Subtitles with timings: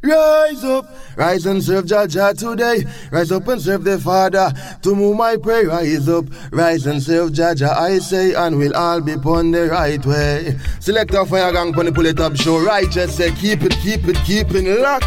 [0.00, 0.86] Rise up,
[1.16, 2.88] rise and serve Jaja today.
[3.10, 4.52] Rise up and serve the Father.
[4.82, 7.70] To whom I pray, rise up, rise and serve Jaja.
[7.76, 10.56] I say, and we'll all be upon the right way.
[10.78, 12.64] Select our fire gang, pon the pull it up show.
[12.64, 15.04] Righteous say, keep it, keep it, keep it locked.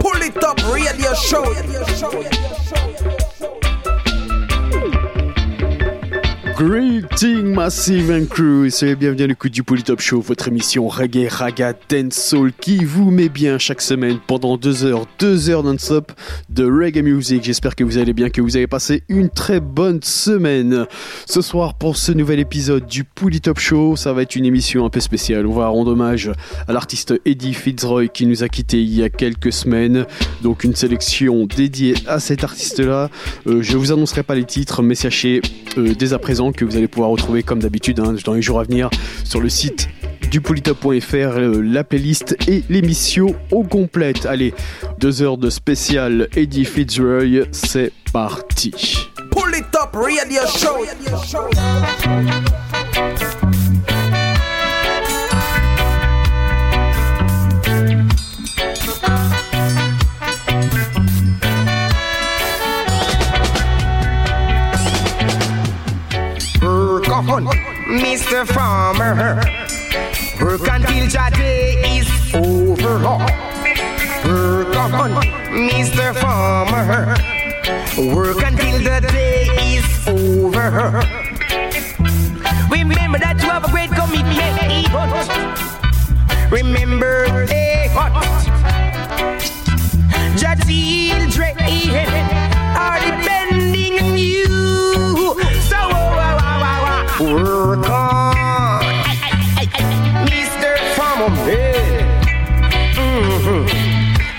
[0.00, 1.44] Pull it up, radio show.
[1.44, 2.61] Radio show.
[6.64, 11.74] Greeting Massive and Crew soyez bienvenue à l'écoute du Polytop Show, votre émission reggae, raga,
[12.10, 16.12] soul qui vous met bien chaque semaine pendant deux heures, deux heures non-stop
[16.50, 17.42] de reggae music.
[17.42, 20.86] J'espère que vous allez bien, que vous avez passé une très bonne semaine.
[21.26, 24.90] Ce soir pour ce nouvel épisode du Polytop Show, ça va être une émission un
[24.90, 25.46] peu spéciale.
[25.48, 26.30] On va rendre hommage
[26.68, 30.06] à l'artiste Eddie Fitzroy qui nous a quitté il y a quelques semaines.
[30.42, 33.10] Donc une sélection dédiée à cet artiste-là.
[33.48, 35.42] Euh, je vous annoncerai pas les titres, mais sachez
[35.76, 38.60] euh, dès à présent que vous allez pouvoir retrouver comme d'habitude hein, dans les jours
[38.60, 38.90] à venir
[39.24, 39.88] sur le site
[40.30, 44.24] du polytop.fr, euh, la playlist et l'émission au complète.
[44.24, 44.54] Allez,
[44.98, 48.72] deux heures de spécial Eddie Fitzroy, c'est parti.
[49.30, 50.86] Polytop Radio Show.
[67.28, 67.44] On,
[67.86, 68.46] Mr.
[68.46, 69.42] Farmer.
[70.40, 72.98] Work until your day is over.
[74.24, 75.12] Work on,
[75.52, 76.14] Mr.
[76.20, 77.14] Farmer.
[78.14, 79.44] Work until the day
[79.76, 81.02] is over.
[82.70, 84.38] Remember that you have a great commitment.
[84.62, 84.86] Eh,
[86.50, 88.12] Remember, hey, what?
[90.40, 91.56] Your children
[92.76, 94.61] are depending on you.
[97.22, 98.82] Work on,
[100.26, 100.76] Mr.
[100.96, 101.30] Farmer.
[102.98, 103.64] Mm-hmm.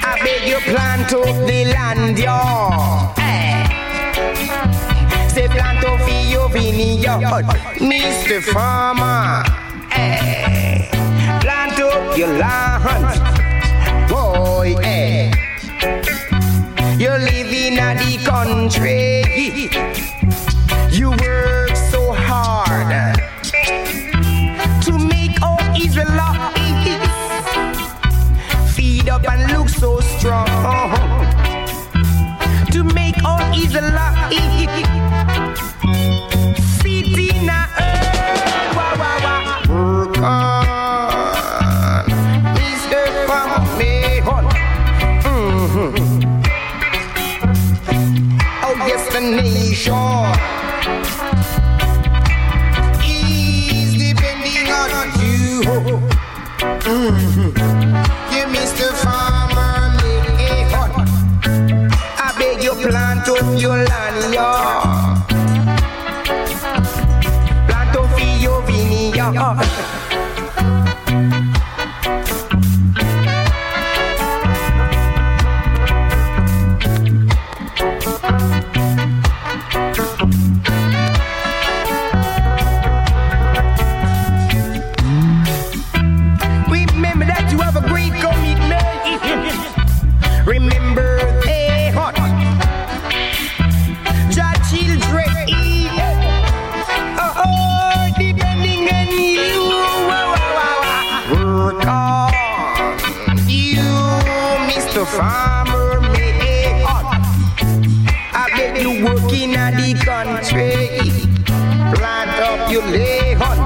[0.03, 3.15] I beg you plant up the land, y'all.
[5.29, 7.45] Say plant up your vineyard,
[7.79, 8.43] Mr.
[8.51, 9.43] Farmer.
[9.89, 10.89] Hey.
[11.39, 14.75] Plant up your land, boy.
[14.81, 15.31] Hey.
[16.99, 19.69] You're living at the country.
[20.91, 21.62] You work
[22.93, 26.59] to make all Israelites
[28.75, 30.45] feed up and look so strong.
[32.71, 34.22] To make all Israelites
[69.33, 69.57] vineyard.
[69.57, 69.82] Remember
[105.03, 105.17] Mr.
[105.17, 107.19] Farmer, make hot.
[108.31, 111.11] I bet you working at the country.
[111.93, 113.59] Plant up your lay hot.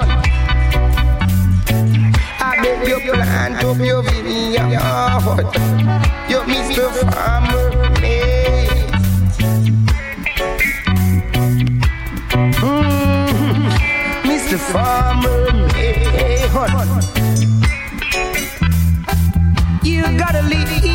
[2.41, 4.71] I beg you plant up your vineyard.
[6.27, 6.89] You Mr.
[7.13, 7.69] Farmer.
[12.57, 13.69] Mm,
[14.23, 14.57] Mr.
[14.57, 15.37] Farmer
[15.73, 17.27] man.
[19.83, 20.86] You gotta live,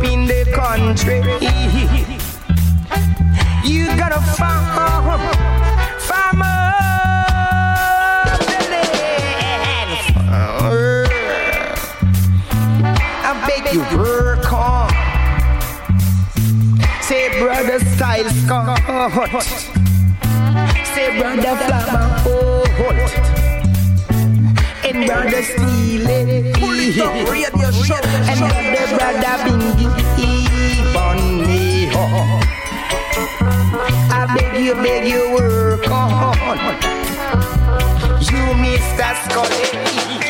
[0.00, 1.18] up in the country.
[3.68, 5.20] You gotta farm,
[6.08, 6.46] farmer.
[13.22, 14.90] I beg you work on.
[17.02, 18.78] Say brother style Scott.
[20.94, 21.56] Say brother
[22.22, 22.26] hold.
[22.26, 22.39] Oh.
[25.00, 26.04] And brother steal
[26.60, 27.94] Pull it up, radio show.
[27.94, 31.88] And brother brother bingy on me.
[34.12, 36.36] I beg you, beg you work on.
[38.20, 39.14] You Mr.
[39.24, 40.29] Scully.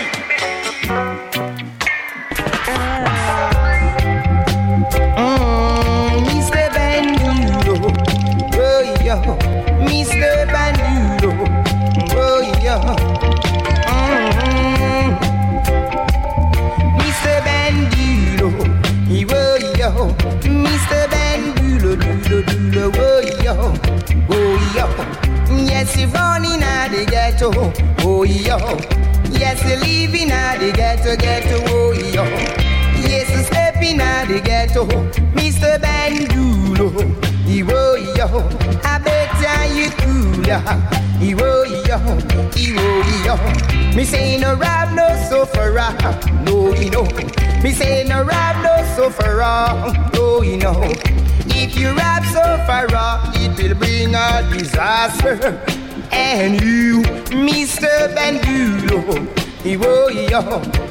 [27.40, 28.58] Ghetto, oh yo.
[29.30, 32.24] Yes, live in the ghetto, ghetto, oh yo.
[33.00, 34.84] Yes, you step in the ghetto,
[35.32, 35.80] Mr.
[35.80, 36.92] Bandulu,
[37.72, 38.26] oh yo.
[38.84, 39.32] I bet
[39.74, 40.44] you cool,
[41.24, 41.96] Iwo oh, yo,
[42.60, 43.96] Iwo oh, yo.
[43.96, 45.96] Me say no rap no sufferer,
[46.44, 47.04] no you know.
[47.62, 50.78] Me say no rap no sufferer, no you know.
[51.46, 55.64] If you rap sufferer, it will bring a disaster.
[56.12, 58.14] And you, Mr.
[58.14, 59.28] Bandulu,
[59.64, 60.42] Iwo yo,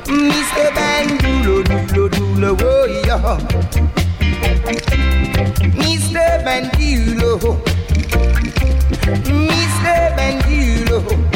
[0.08, 0.72] Mr.
[0.76, 3.38] Bandulu, dulo dulo, wo yo.
[5.76, 6.44] Mr.
[6.46, 7.58] Bandulu.
[9.28, 10.16] Mr.
[10.16, 11.29] Bandulu.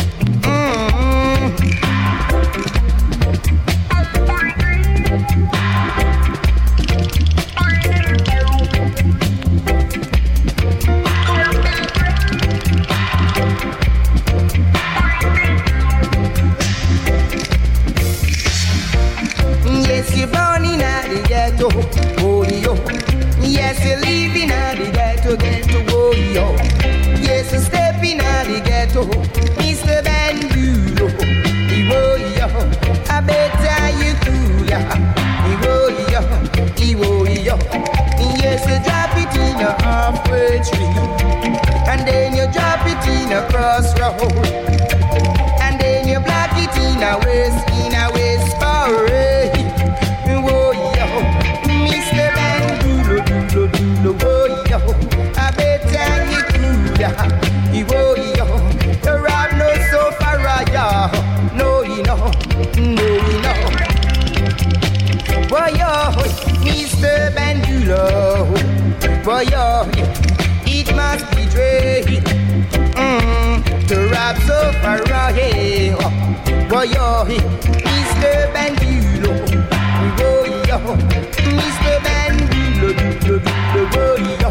[45.62, 48.10] And then you block it in a waist, in a
[48.60, 49.52] parade.
[50.28, 51.08] Oh yo,
[51.88, 52.28] Mr.
[52.36, 53.18] Bandulu,
[53.52, 54.80] dulo, dulo, oh yo.
[55.38, 55.84] I bet
[56.32, 57.28] you cool, yeah.
[57.92, 58.46] Oh yo,
[59.02, 60.38] the rap no so far,
[60.72, 61.12] yeah.
[61.56, 62.32] No, you know,
[62.78, 63.58] no, you know.
[65.50, 65.92] Boy, yo,
[66.64, 67.32] Mr.
[67.36, 68.02] Bandulu,
[69.24, 69.66] boy, yo,
[70.66, 72.24] it must be great
[72.96, 75.94] mm, to rap so far away.
[76.70, 77.26] Boy, yo,
[77.86, 78.34] Mr.
[78.54, 79.34] Bandulu,
[80.18, 80.80] boy, yo,
[81.58, 81.96] Mr.
[82.82, 84.50] Do, boy, yo,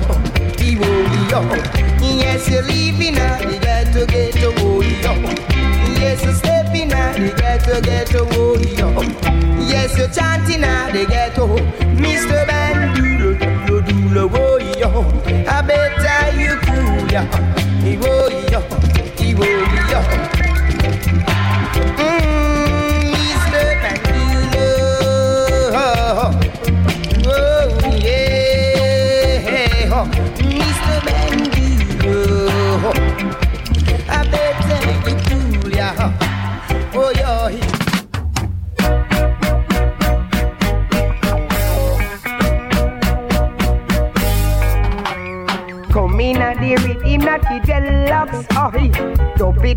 [0.79, 1.41] boy, yo.
[2.01, 5.13] Yes, you're live in a ghetto, ghetto, boy, yo.
[5.99, 8.89] Yes, you're step in a ghetto, ghetto, boy, yo.
[9.67, 11.47] Yes, you're chanting at the ghetto,
[11.97, 12.47] Mr.
[12.47, 15.05] Bandulu, do, do, do, boy, yo.
[15.49, 17.53] I bet I you cool, yeah.
[17.83, 18.32] Boy,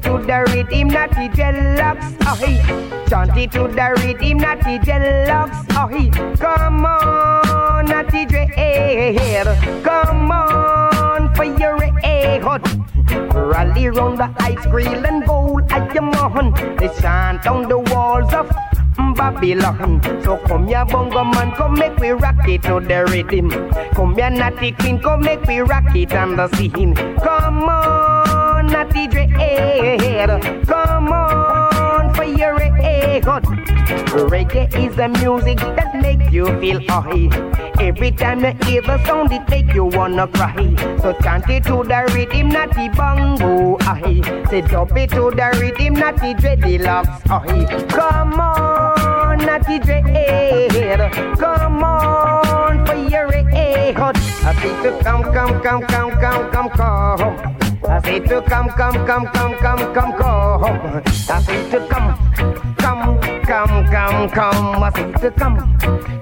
[0.03, 2.57] to the rhythm, not the deluxe, oi.
[3.09, 6.09] Chant it to the rhythm, not the deluxe, oi.
[6.37, 9.83] Come on, not the dread.
[9.83, 12.43] Come on, for your head.
[13.33, 16.53] Rally round the ice grill and gold at your on.
[16.77, 18.49] They chant on the walls of
[19.15, 20.01] Babylon.
[20.23, 23.49] So come here, bongo man, come make we rock it to the rhythm.
[23.93, 26.95] Come here, natty queen, come make we rock it on the scene.
[26.95, 28.27] Come on,
[28.67, 30.41] natty dread.
[30.67, 33.23] Come on, for your head.
[33.23, 37.29] Reggae is the music that makes you feel high.
[37.79, 40.55] Every time you hear the sound, it make you wanna cry.
[41.01, 44.21] So chant it to the rhythm, not the bongo, aye.
[44.49, 47.85] Say dub it to the rhythm, not the dreadlocks, aye.
[47.89, 51.11] Come on, not the dread.
[51.37, 53.97] Come on, for your head.
[53.97, 57.64] I say to come, come, come, come, come, come, come.
[57.87, 61.03] I say to come, come, come, come, come, come, come.
[61.29, 62.17] I say to come,
[62.77, 64.83] come, come, come, come.
[64.83, 65.57] I say to come,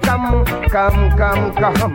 [0.02, 1.94] come, come, come, come.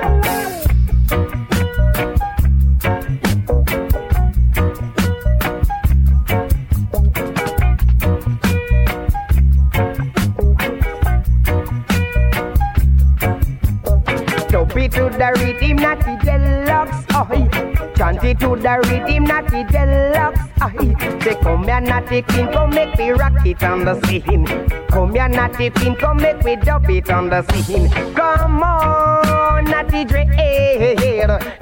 [14.49, 16.58] Dub it to the rhythm, not the
[16.89, 17.47] deluxe, oi.
[17.95, 21.19] Chant it to the not the deluxe, oi.
[21.21, 24.45] Say come here, natty queen, come make me rock it on the scene.
[24.87, 27.89] Come here, natty queen, come make me dub it on the scene.
[28.13, 30.29] Come on, natty dread.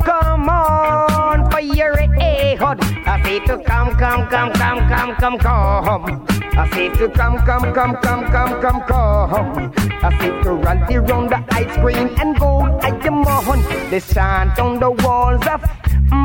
[0.03, 1.26] Come on,
[1.57, 2.61] for your head.
[2.61, 6.25] I say to come, come, come, come, come, come, come.
[6.53, 9.73] I say to come, come, come, come, come, come, come.
[10.03, 13.89] I say to run around the ice cream and go at the mountain.
[13.89, 15.63] They chant on the walls of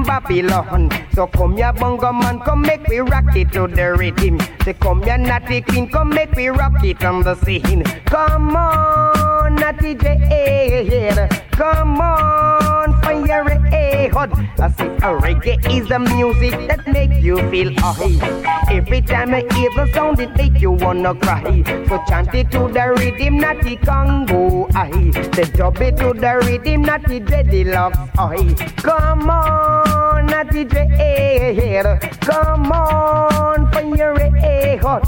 [0.07, 0.91] Babylon.
[1.15, 4.39] So come ya bongo man, come make we rock it to the rhythm.
[4.65, 7.85] Say come ya natty queen, come make we rock it on the scene.
[8.05, 14.31] Come on, natty J, come on, fire a hot.
[14.59, 18.63] I say a reggae is the music that make you feel high.
[18.71, 21.63] Every time I hear the sound, it make you wanna cry.
[21.89, 25.11] So chant it to the rhythm, natty Congo, aye.
[25.35, 28.55] Say dub it to the rhythm, natty dreadlocks, aye.
[28.77, 35.05] Come on, natty dread, come on, fire a hot.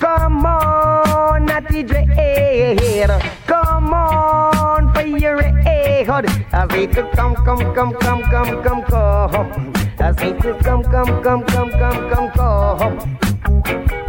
[0.00, 3.10] Come on, natty dread,
[3.46, 5.47] come on, fire a
[6.08, 9.72] say to come, come, come, come, come, come, come.
[9.98, 13.18] To come, come, come, come, come, come, come.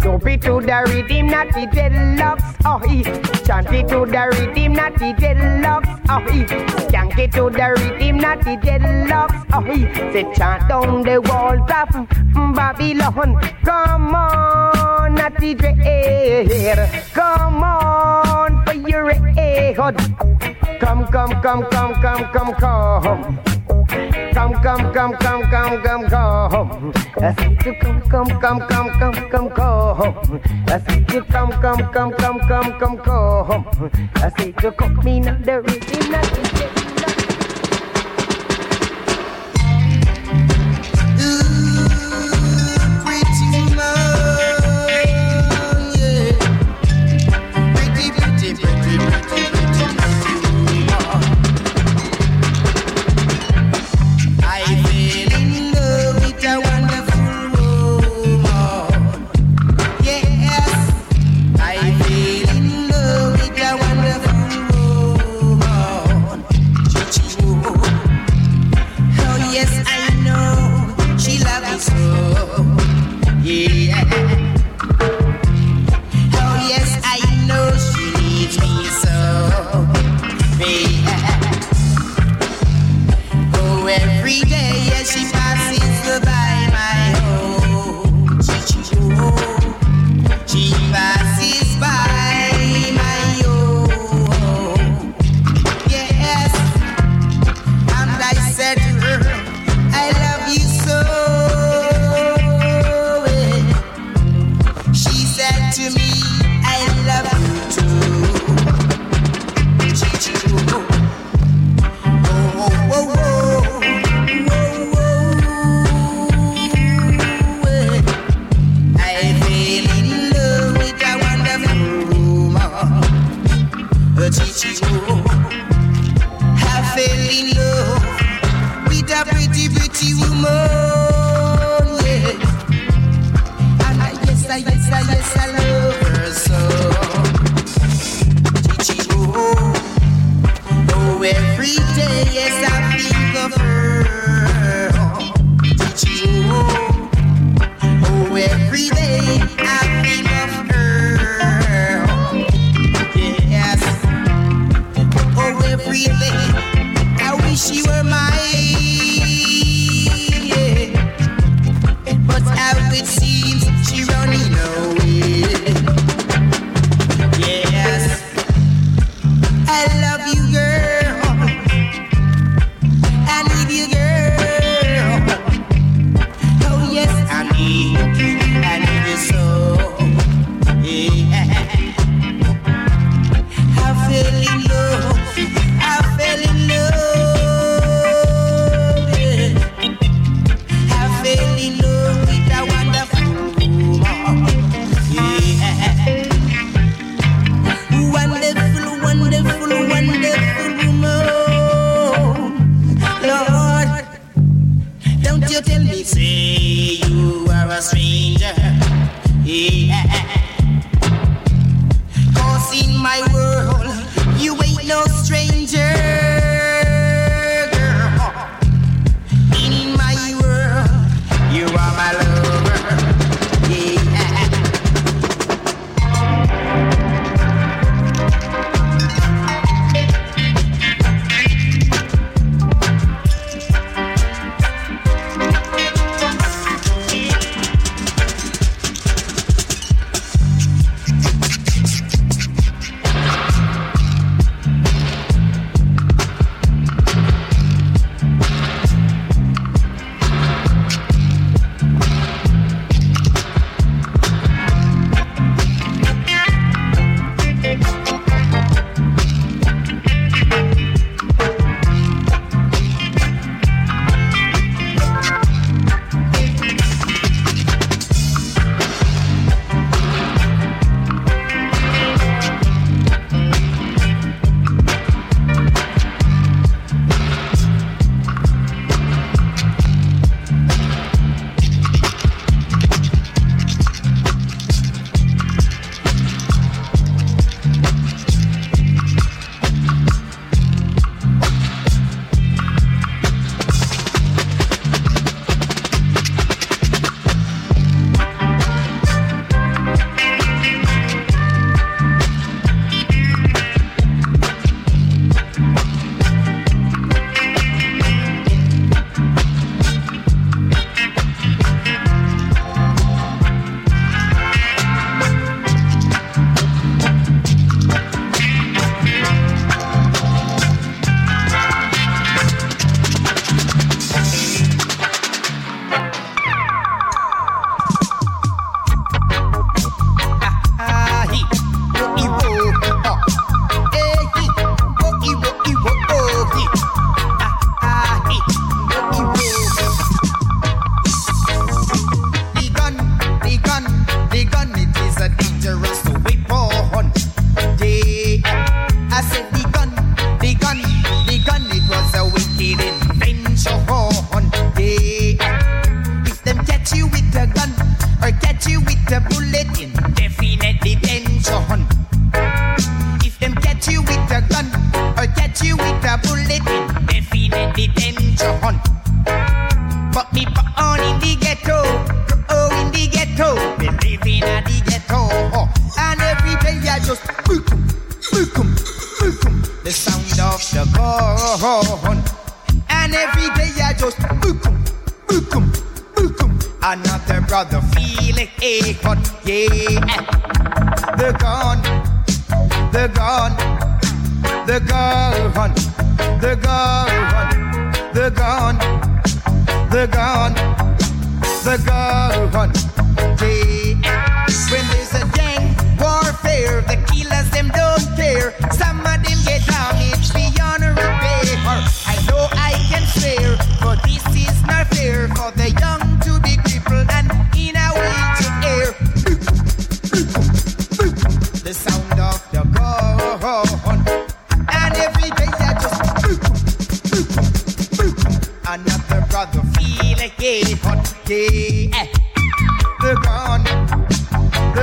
[0.02, 3.04] Jump it to the rhythm, not the dreadlocks, oh he.
[3.46, 6.46] Chant it to the rhythm, not the dreadlocks, oh he.
[6.86, 9.80] Skank it to the rhythm, not the dreadlocks, oh he.
[10.14, 13.42] Say chant down the walls of Babylon.
[13.66, 17.04] Come on, not the dread.
[17.14, 19.76] Come on, for your head.
[20.80, 23.40] Come, come, come, come, come, come, come.
[24.34, 26.94] Come, come, come, come, come, come, come.
[27.18, 30.42] I said you come, come, come, come, come, come, come.
[30.68, 33.66] I said you come, come, come, come, come, come, come.
[34.16, 36.89] I said you cook me now the rhythm, not the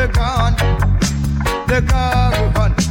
[0.06, 0.54] the gun,
[1.66, 2.85] the come.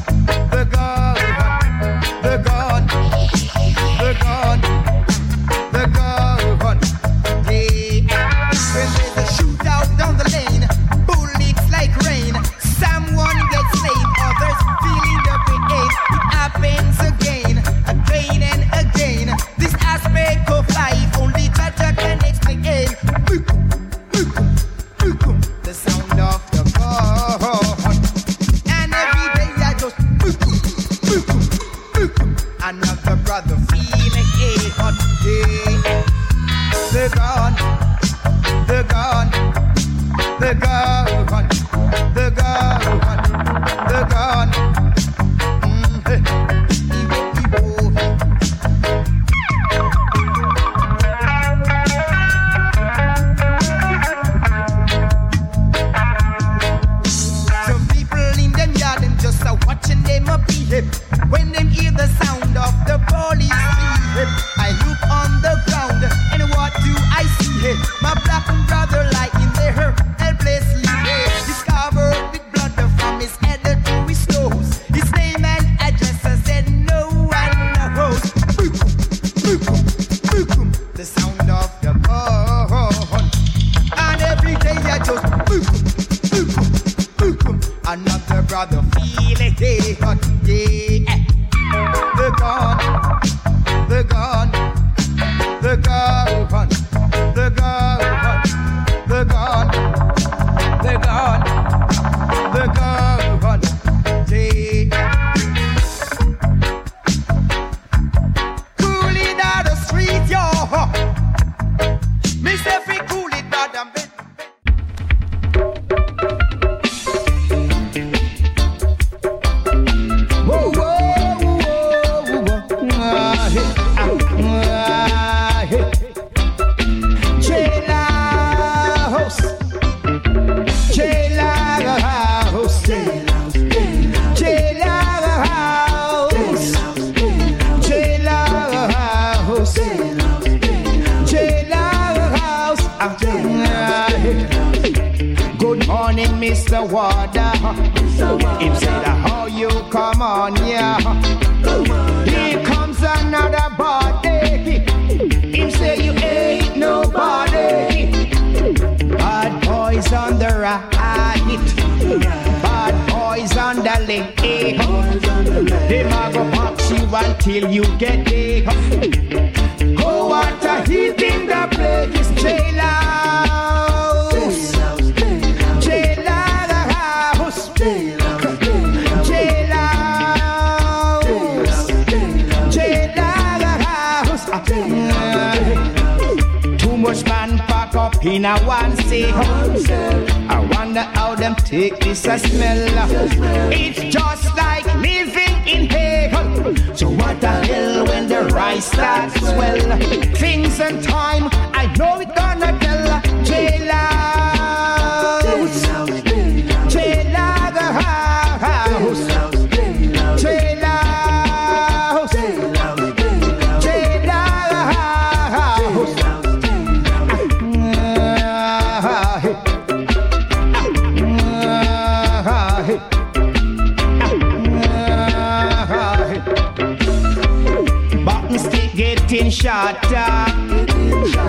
[229.66, 230.46] charter.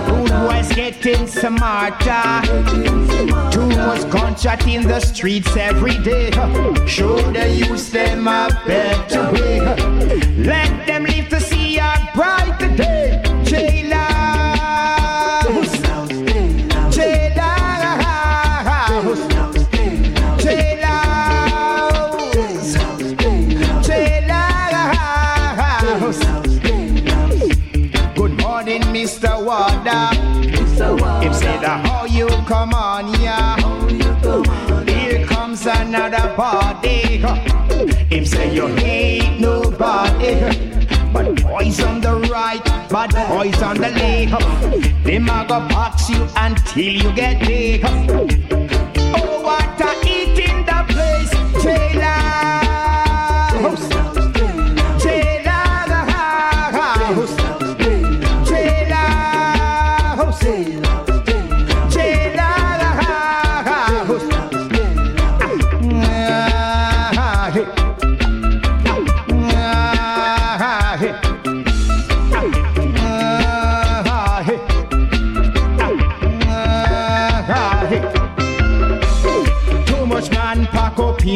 [0.08, 2.40] Rude boys getting smarter.
[3.52, 6.30] Too much gunshot in the streets every day.
[6.86, 9.60] Shoulda used them a better way?
[10.38, 11.04] Let them
[32.46, 33.56] come on, yeah.
[34.86, 37.18] Here comes another party.
[38.08, 40.34] Him say you hate nobody.
[41.12, 45.04] But boys on the right, but boys on the left.
[45.04, 48.65] Them a go box you until you get big.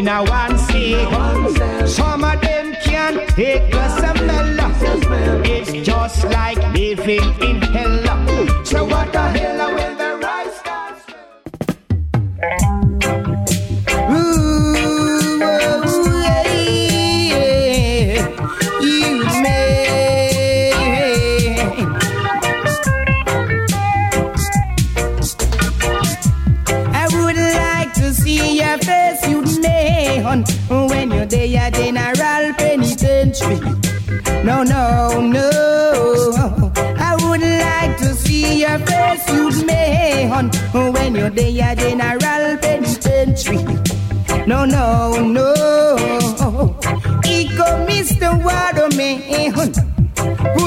[0.01, 1.09] In a one stick.
[1.87, 5.43] Some of them can't take the smell.
[5.45, 8.65] It's just like living in hell.
[8.65, 10.00] So what the hell when the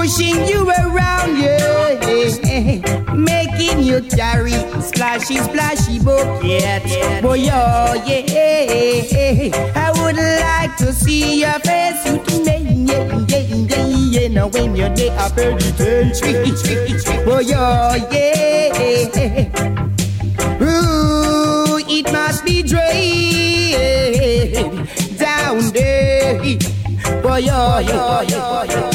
[0.03, 1.95] pushing you around, yeah,
[3.15, 6.83] making you carry splashy, splashy bucket.
[7.23, 13.85] Boy, oh, yeah, I would like to see your face, you may, yeah, yeah, yeah,
[13.87, 15.71] yeah, now when you're there, up in the
[17.23, 18.43] Boy, oh, yeah.
[20.61, 22.83] Ooh, it must be dread
[25.17, 26.41] down there.
[27.21, 28.92] Boy, yo, yo, yo, yo.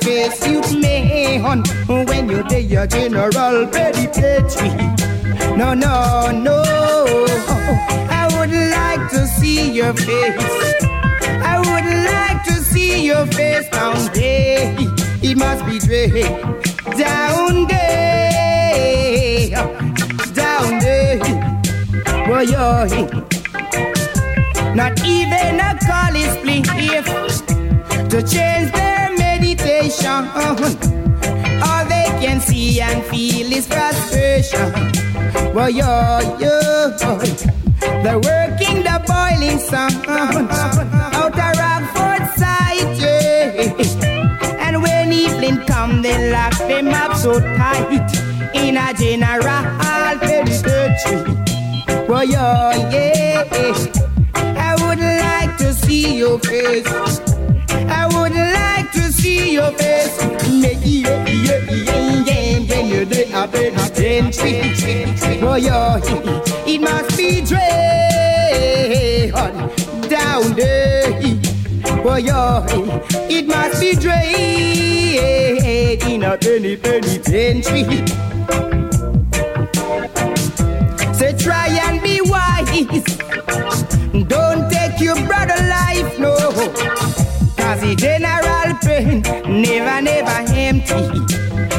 [0.00, 1.62] Face, you man,
[2.06, 4.70] when you're there, your General Penitentiary.
[5.56, 6.62] No, no, no,
[8.10, 10.84] I would like to see your face.
[11.52, 14.74] I would like to see your face down there.
[15.22, 16.12] It must be dread
[16.96, 19.50] down there,
[20.34, 21.18] down there.
[22.26, 23.06] Boy, oh, yo,
[24.74, 27.42] not even a college please
[28.08, 28.97] to change their
[30.08, 31.62] meditation.
[31.62, 34.72] All they can see and feel is frustration.
[35.52, 36.90] Boy, yo, yo,
[38.02, 44.66] they're working the boiling sun out of Rockford side, yeah.
[44.66, 48.10] And when evening come, they lock them up so tight
[48.54, 49.62] in a general
[50.20, 51.34] penitentiary.
[52.06, 53.44] Boy, yo, yeah,
[54.56, 57.27] I would like to see your face.
[59.58, 60.16] I would like to see your face.
[60.46, 65.40] Yeah, yeah, oh, yeah, yeah, yeah, yeah, you're the penitentiary.
[65.40, 66.00] Boy, yo,
[66.66, 69.32] it must be dread
[70.08, 71.10] down there.
[72.02, 72.64] Boy, yo,
[73.28, 74.28] it must be dread
[76.02, 78.06] in a penny penitentiary.
[81.14, 82.68] Say try and be wise.
[84.28, 86.36] Don't take your brother life, no.
[87.56, 89.22] Cause the general pain
[89.58, 91.02] never, never empty.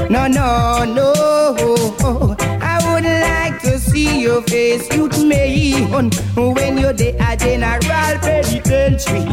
[0.09, 2.35] No, no, no.
[2.61, 9.25] I would like to see your face, youth me when you're the general penitentiary.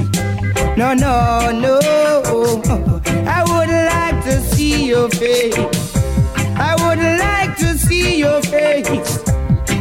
[0.77, 1.81] No, no, no.
[3.27, 5.57] I would like to see your face.
[6.59, 9.19] I would like to see your face.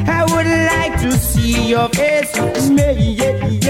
[0.07, 2.35] I would like to see your face.
[2.35, 3.64] Yeah,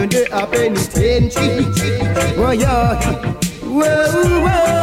[0.00, 1.66] When you're the penitentiary.
[2.38, 2.96] Oh, yeah.
[3.60, 4.40] Whoa.
[4.40, 4.80] Whoa,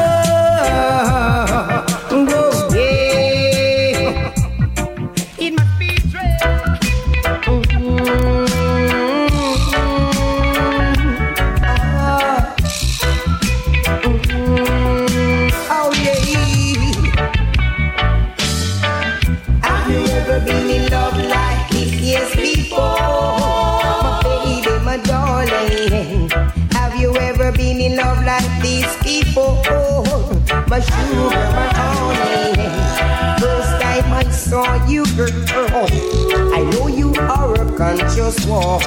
[38.18, 38.80] conscious one.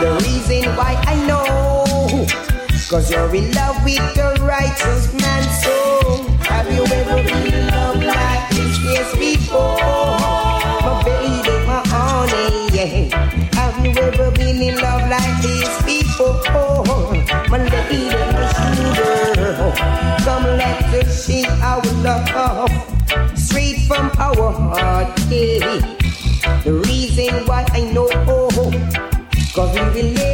[0.00, 2.26] The reason why I know,
[2.88, 5.42] cause you're in love with the righteous man.
[5.62, 8.78] So, have you ever been in love like this?
[8.84, 9.76] Yes, before,
[10.80, 13.48] my baby, my honey, yeah.
[13.54, 17.12] Have you ever been in love like this before?
[17.50, 19.72] My lady, my sugar.
[20.24, 22.70] Come let us sing our love
[23.36, 25.20] straight from our heart.
[25.28, 25.98] Yeah.
[26.64, 28.06] The reason why I know,
[29.92, 30.31] cause we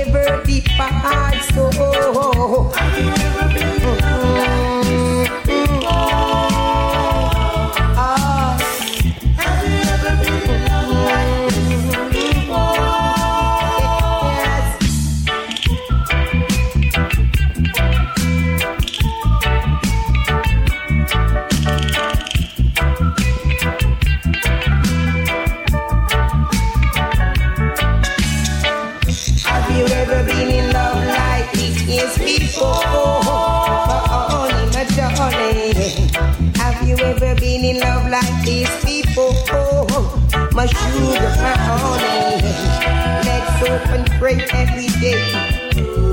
[44.39, 45.21] hope every day.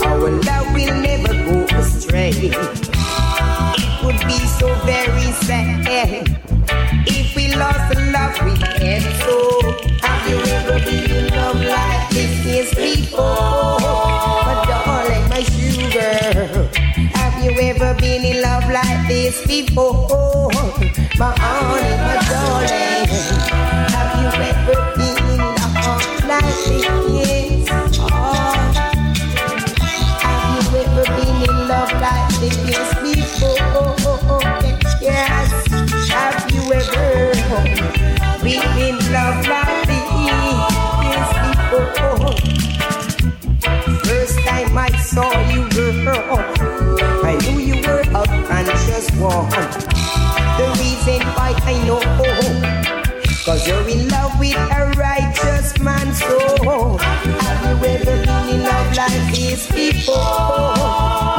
[0.05, 2.31] Our love will never go astray.
[2.33, 6.27] It would be so very sad
[7.07, 9.03] if we lost the love we had.
[9.23, 9.35] So,
[10.01, 13.79] have you ever been in love like this is before?
[14.45, 16.69] My darling, my sugar.
[17.13, 20.51] Have you ever been in love like this before?
[21.17, 22.24] My honey, my
[39.15, 40.11] love like this
[41.07, 42.35] before?
[44.07, 46.39] First time I saw you, girl,
[47.31, 49.49] I knew you were a conscious one.
[50.59, 52.01] The reason why I know,
[53.45, 56.07] cause you're in love with a righteous man.
[56.13, 56.37] So,
[57.43, 60.75] have you ever been in love like this before?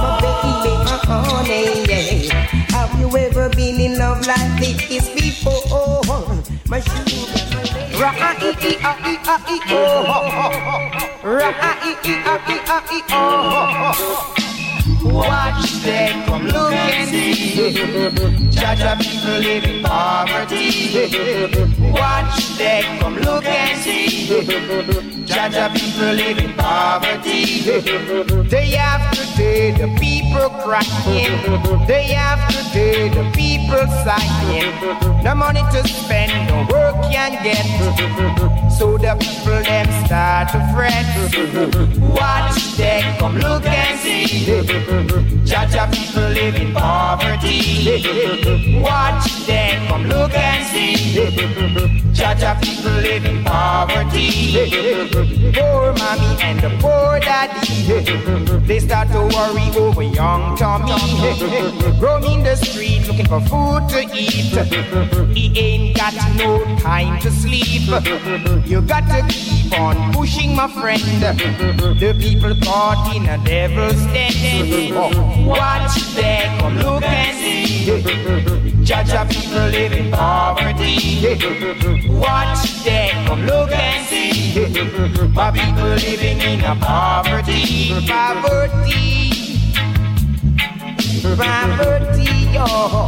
[0.03, 0.97] My baby, my
[1.29, 2.33] honey, yeah.
[2.77, 5.16] Have you ever been in love like this
[15.03, 17.55] Watch them come look and see.
[18.51, 20.93] Jaja people live in poverty.
[21.93, 24.29] Watch them come look and see.
[25.25, 27.63] Jaja people live in poverty.
[28.49, 35.23] Day after day, the people Day after day, the people sighing.
[35.23, 38.66] No money to spend, no work can get.
[38.79, 41.07] So the people them start to fret.
[42.15, 44.27] Watch them come look and see.
[45.47, 48.83] Jaja people live in poverty.
[48.83, 50.95] Watch them come look and see.
[52.13, 54.53] Jaja people live in poverty.
[55.55, 58.61] Poor mommy and the poor daddy.
[58.67, 60.93] They start to worry over young Tommy.
[61.99, 64.55] Roaming the street looking for food to eat.
[65.35, 67.65] He ain't got no time to sleep.
[68.67, 71.01] You got to keep on pushing, my friend.
[71.01, 74.93] The people caught in a devil's den.
[75.47, 77.93] Watch them come look and see.
[78.83, 82.09] Jaja people live in poverty.
[82.09, 84.27] Watch them come look and see.
[85.33, 89.31] My people living in a poverty, poverty,
[91.37, 93.07] poverty, oh,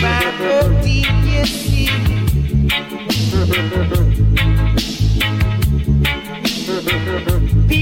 [0.00, 2.19] poverty, you see.
[3.50, 4.00] Mm-hmm.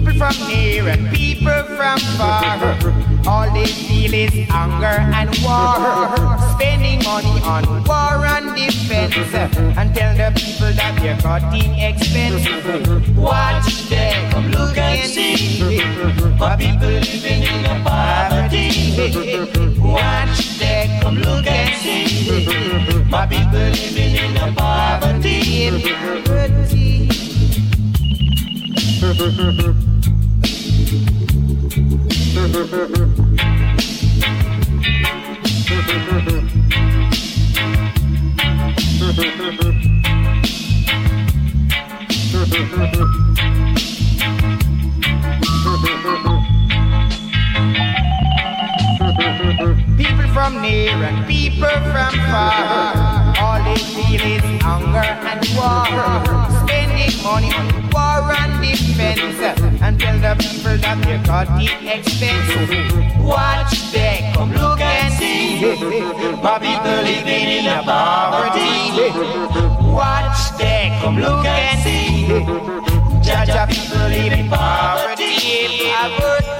[0.09, 2.57] People from near and people from far,
[3.27, 6.39] all they feel is hunger and war.
[6.55, 9.15] Spending money on war and defense,
[9.77, 12.49] and tell the people that they're cutting expense.
[13.19, 15.83] Watch them, come look and see.
[16.39, 18.71] My people living in a poverty.
[19.79, 23.05] Watch them, come look and see.
[23.11, 25.19] My people living in a poverty.
[57.23, 59.58] Money on war and defense.
[59.99, 63.17] Tell the people that they got the expense.
[63.19, 65.61] Watch they come look and see.
[66.41, 69.11] My people living in a poverty.
[69.93, 72.29] Watch they come look and see.
[73.23, 75.91] Judge people live in poverty.
[75.91, 76.58] Poverty.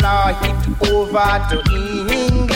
[0.00, 0.32] Fly
[0.88, 2.48] over to England.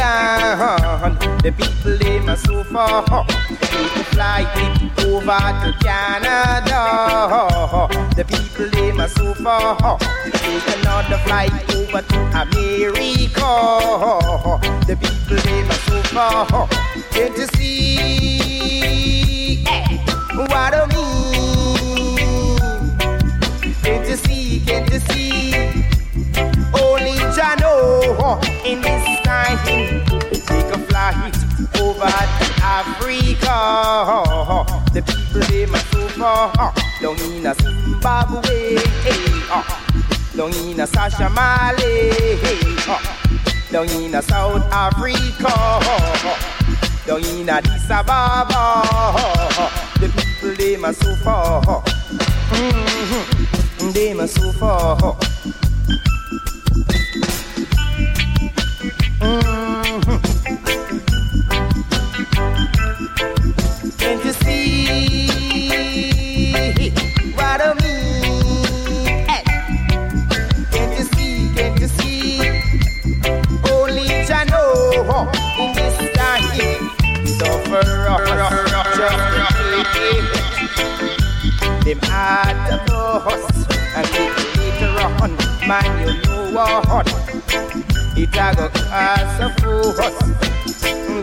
[1.44, 3.04] The people they must so far.
[3.48, 6.82] People fly it over to Canada.
[8.16, 9.98] The people they must so far.
[9.98, 13.50] Take another flight over to America.
[14.88, 16.68] The people they must so far.
[17.12, 19.98] Get to see hey,
[20.34, 22.58] what I mean.
[23.82, 25.73] Get to see, get to see.
[28.64, 29.58] In this time.
[30.30, 31.36] Take a flight
[31.80, 33.58] over to Africa.
[34.92, 36.74] The people they must so far.
[37.00, 38.76] Down in a Zimbabwe.
[40.36, 42.12] Down in a Sasha Mali.
[43.70, 45.54] Down in a South Africa.
[47.06, 48.82] Down in Addis Ababa.
[50.00, 51.62] The people they must so far.
[52.50, 53.90] Mm-hmm.
[53.92, 54.52] They must so
[85.66, 87.73] man, you know what?
[88.16, 90.16] It a go cause a fuss.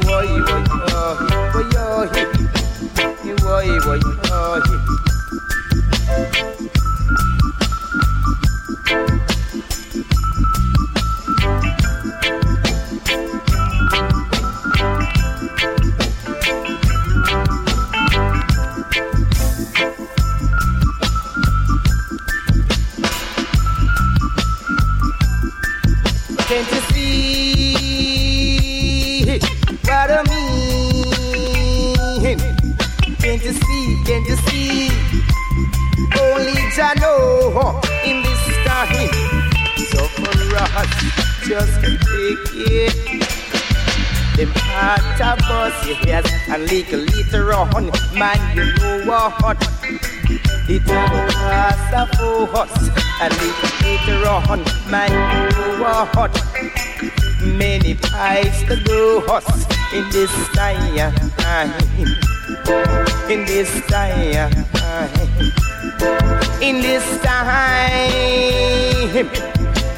[0.01, 1.15] Boy, boy, boy, oh,
[1.53, 2.05] boy, oh,
[3.37, 3.99] boy, boy,
[4.31, 4.61] oh,
[40.51, 40.59] boy.
[41.47, 42.93] just take it.
[44.37, 49.57] Them heart a bust head and little later on, man, you know what?
[50.69, 52.89] It a cost a force
[53.21, 55.17] and leak little later on, man, you
[55.57, 56.31] know what?
[57.43, 59.19] Many pipes to go
[59.93, 61.13] in this time,
[63.29, 64.53] in this time,
[66.61, 68.21] in this time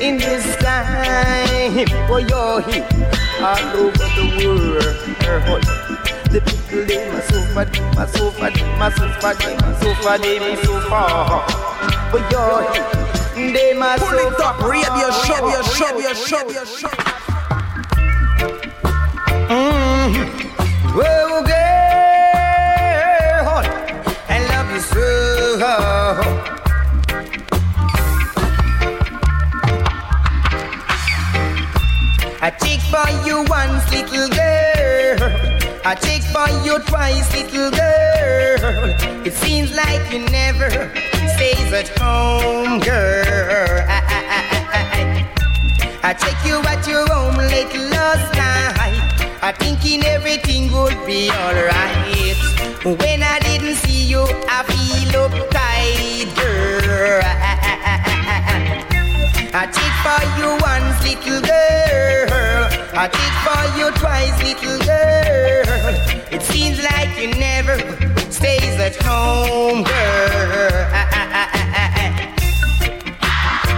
[0.03, 1.87] in this time.
[2.11, 2.83] Oh, you're here
[3.39, 5.63] all over the world.
[6.27, 11.07] The people they must suffer, must suffer, must suffer, they must suffer, they must suffer.
[12.11, 16.65] But you're here, they must Pull it up, radio show, radio show, radio show, radio
[16.65, 16.89] show.
[19.47, 20.97] Mm-hmm.
[20.97, 21.22] Well,
[33.03, 35.19] for you once, little girl.
[35.85, 39.25] I check for you twice, little girl.
[39.25, 40.69] It seems like you never
[41.35, 43.85] stays at home, girl.
[43.89, 45.09] Ah, ah, ah, I, I,
[46.03, 49.39] I, I check you at your home late last night.
[49.41, 52.37] I thinking everything would be alright.
[52.85, 57.21] When I didn't see you, I feel uptight, girl.
[57.23, 57.72] I
[59.55, 62.69] I did for you once, little girl.
[62.97, 65.93] I did for you twice, little girl.
[66.31, 67.77] It seems like you never
[68.31, 70.87] stays at home, girl.
[70.91, 71.45] I, I, I,
[71.83, 72.09] I,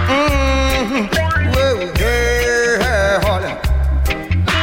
[0.07, 1.09] Mm.
[1.55, 3.19] Whoa, girl.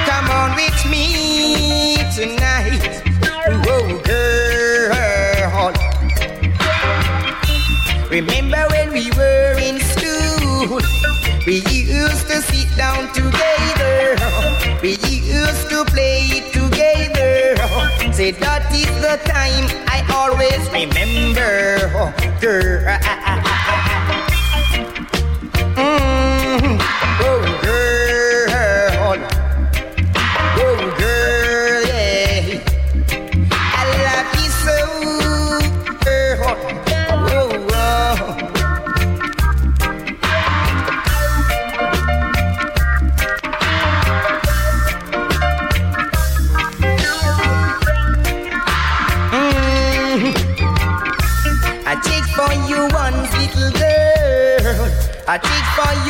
[0.07, 3.03] Come on with me tonight.
[3.67, 4.33] Whoa, girl.
[8.11, 8.67] Remember
[11.45, 14.17] we used to sit down together.
[14.81, 17.57] We used to play together.
[18.13, 22.15] Say that is the time I always remember.
[22.41, 23.59] Girl.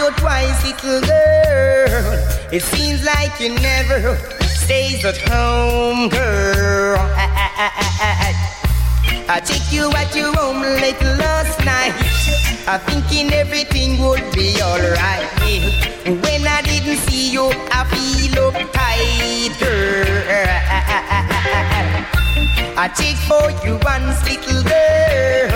[0.03, 2.19] You twice, little girl.
[2.51, 6.99] It seems like you never stays at home, girl.
[9.29, 11.95] I take you at your home late last night.
[12.67, 15.29] I thinking everything would be alright.
[16.05, 20.33] When I didn't see you, I feel uptight, girl.
[22.77, 25.53] I take for you once, little girl.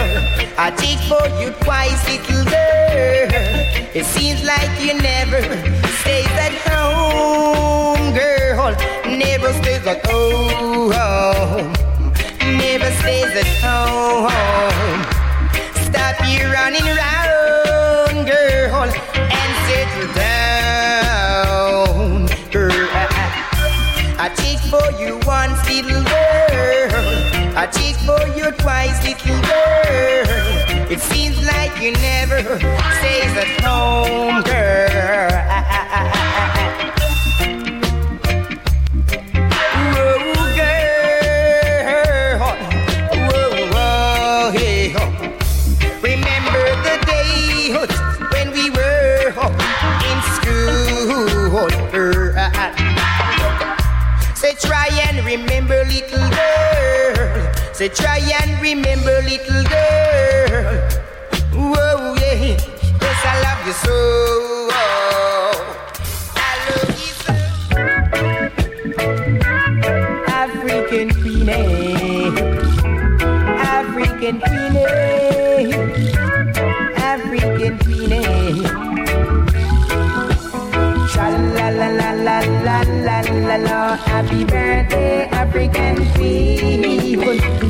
[0.56, 3.35] I take for you twice, little girl.
[3.98, 5.40] It seems like you never
[6.00, 8.76] stays at home, girl.
[9.08, 11.72] Never stays at home.
[12.58, 14.28] Never stays at home.
[15.88, 21.56] Stop you running around, girl, and settle down,
[22.52, 22.88] girl.
[24.20, 26.92] I take for you once, little girl.
[27.56, 30.92] I take for you twice, little girl.
[30.92, 31.45] It seems
[31.80, 32.42] you never
[32.98, 35.30] stays at home, girl.
[39.92, 40.18] Whoa,
[40.56, 42.38] girl.
[43.28, 44.96] Whoa, whoa, yeah.
[46.02, 47.92] Remember the days
[48.32, 49.32] when we were
[50.10, 51.68] in school.
[54.34, 57.52] Say try and remember little girl.
[57.74, 59.64] Say try and remember little
[74.26, 74.82] African queenie.
[74.82, 76.10] Eh?
[76.96, 78.26] African queenie.
[78.26, 78.66] Eh?
[81.12, 83.96] Sha la la la la la la la la.
[83.96, 87.65] Happy birthday, African queen.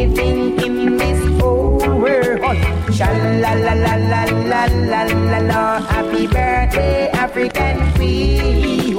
[0.00, 2.40] Anything in this whole world.
[2.98, 5.80] La la la la la la la la.
[5.80, 8.96] Happy birthday, African queen.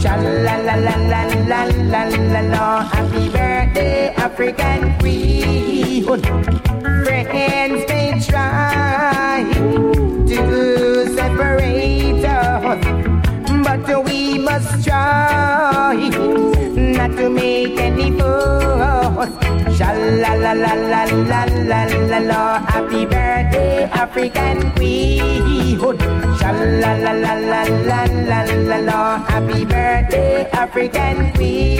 [0.00, 2.82] Sha la la la la la la la la.
[2.92, 6.04] Happy birthday, African queen.
[7.04, 9.44] Friends may try
[10.30, 10.40] to
[11.16, 12.84] separate us,
[13.64, 16.65] but we must try
[16.96, 19.30] not to make any fuss.
[19.76, 21.80] Sha la la la la la la
[22.10, 22.40] la la.
[22.72, 25.78] Happy birthday, African queen.
[26.38, 28.40] Sha la la la la la la
[28.70, 28.98] la la.
[29.28, 31.76] Happy birthday, African queen.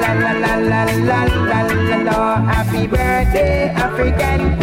[0.00, 2.20] la la la la la la la la.
[2.52, 4.59] Happy birthday, African.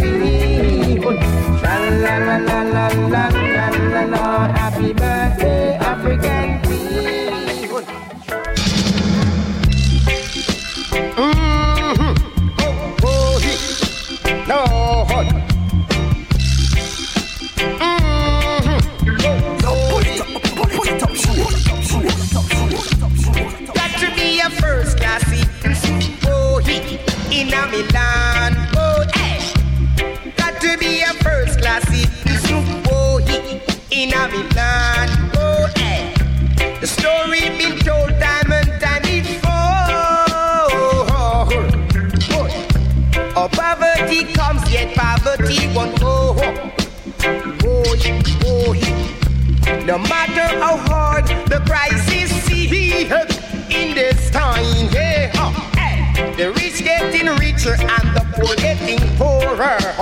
[59.60, 59.94] emperor.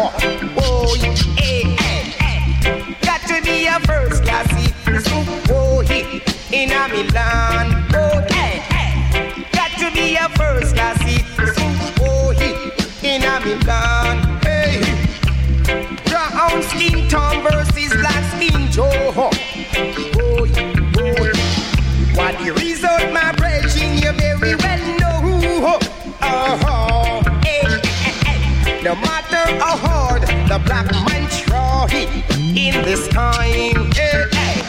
[0.58, 0.96] Oh,
[1.36, 2.96] hey, hey, hey.
[3.02, 5.26] Got to be a first class soup.
[5.50, 7.86] Oh, hey, in a Milan.
[7.94, 9.46] Oh, hey, hey.
[9.52, 11.26] Got to be a first class soup.
[12.00, 12.70] Oh, hey,
[13.02, 14.15] in a Milan.
[30.66, 32.08] black man throwing
[32.56, 33.90] in this time.
[33.92, 34.62] Hey, hey.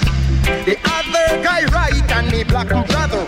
[0.63, 3.25] The other guy right and the black brother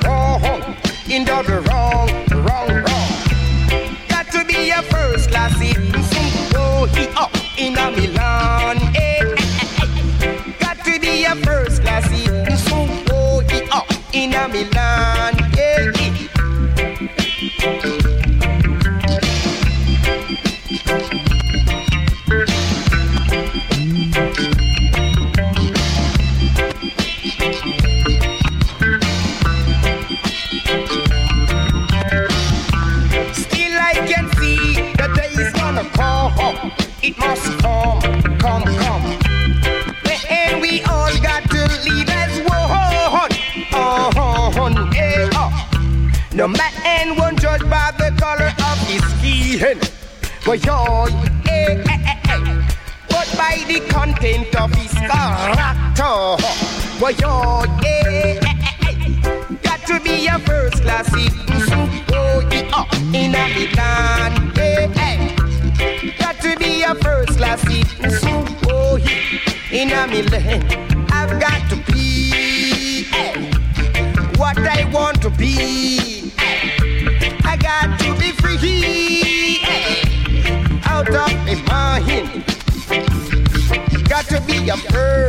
[84.70, 85.29] your purse.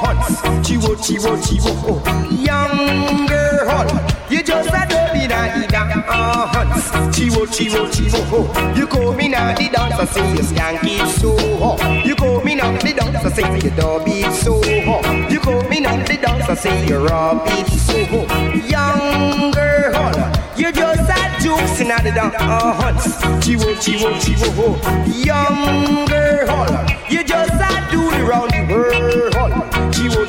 [0.00, 0.40] Hunts.
[0.66, 1.72] Chiwo, chiwo, chiwo.
[1.86, 2.00] Oh.
[2.30, 3.86] Young girl,
[4.30, 6.90] you just a dirty daddy dance.
[7.14, 8.20] Chiwo, chiwo, chiwo.
[8.32, 8.74] Oh.
[8.76, 11.36] You come in at the dance, I say you skank it so.
[11.58, 12.06] Hot.
[12.06, 14.60] You come in at the dance, I say you dub it so.
[14.86, 15.30] Hot.
[15.30, 18.04] You come in at the dance, I say you rub it so.
[18.06, 18.30] Hot.
[18.70, 20.14] Young girl,
[20.56, 23.16] you just a jokes in the dance.
[23.44, 24.48] Chiwo, chiwo, chiwo.
[24.58, 24.78] Oh.
[25.06, 29.69] Young girl, you just a do the round the world.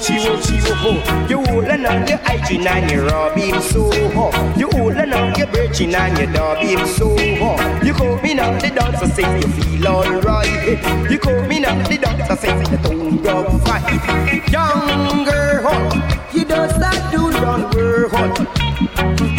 [0.02, 1.30] Chiwo.
[1.30, 3.92] You holding on your hygiene and your rubbing so.
[4.12, 4.58] Hot.
[4.58, 7.16] You holding on your birching and your dubbing so.
[7.38, 7.86] Hot.
[7.86, 11.12] You come in on the dance and say you feel alright.
[11.12, 14.52] You come in on the dance and say the tone dog fight.
[14.52, 16.34] Young girl, hot.
[16.34, 18.38] you just that do the round the world.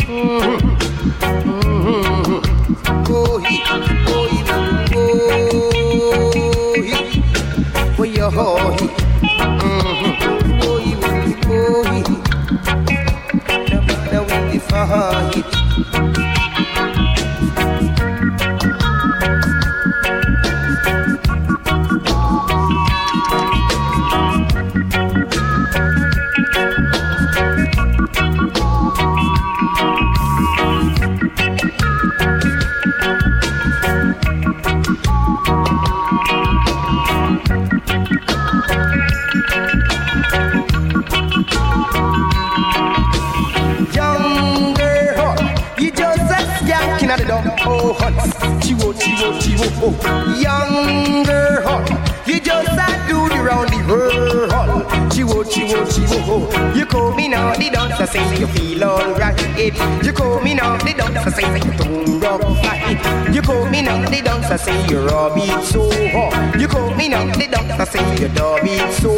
[0.06, 0.68] Mm-hmm.
[1.22, 1.61] Mm-hmm.
[59.70, 60.04] Alright.
[60.04, 63.34] You call me now, the dance, I say you don't rock fight.
[63.34, 66.60] You come in on the dance, I say you rub it so hard.
[66.60, 69.16] You call me now, the dance, I say you dub it so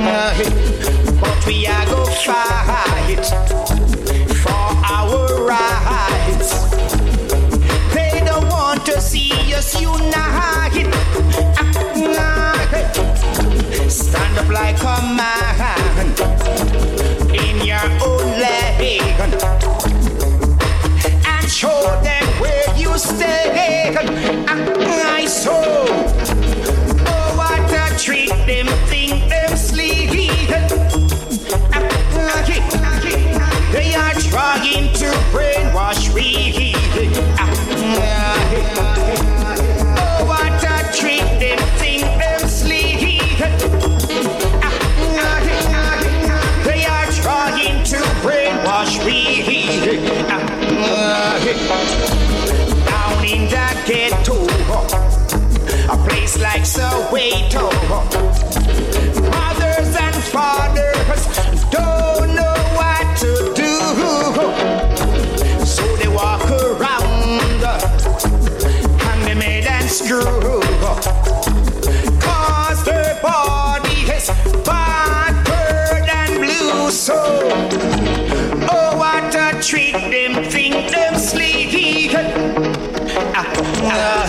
[0.00, 3.20] But we are go fight
[4.42, 6.70] for our rights.
[7.92, 10.88] They don't want to see us unite.
[13.90, 16.08] Stand up like a man
[17.34, 19.34] in your own land
[21.26, 23.98] and show them where you stand.
[24.48, 26.09] I saw.
[34.30, 36.72] Trying to brainwash we.
[39.98, 43.00] Oh, what a treat them think them sleep.
[46.64, 49.18] They are trying to brainwash we.
[52.86, 54.38] Down in the ghetto,
[55.92, 58.29] a place like Soweto.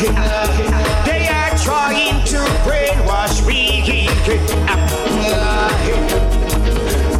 [0.02, 4.08] They are trying to brainwash me.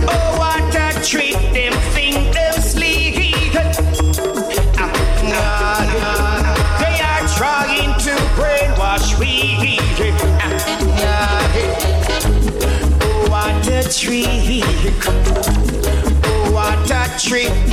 [0.08, 3.18] Oh, what a treat them think them sleek.
[6.80, 9.78] They are trying to brainwash me.
[13.04, 14.64] Oh, what a treat.
[16.26, 17.71] Oh, what a treat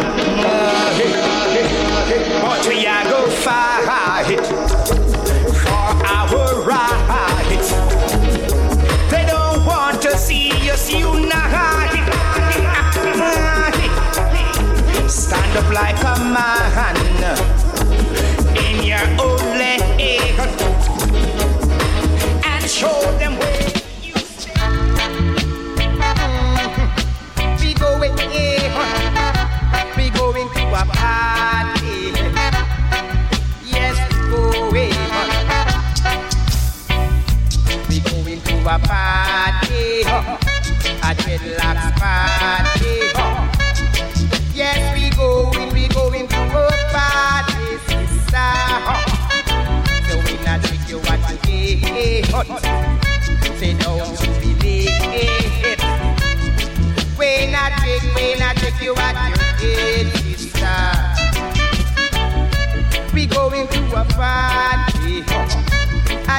[3.04, 3.28] go
[9.10, 12.08] they don't want to see us unite.
[13.16, 13.70] Ah.
[15.06, 16.99] Stand up like a man.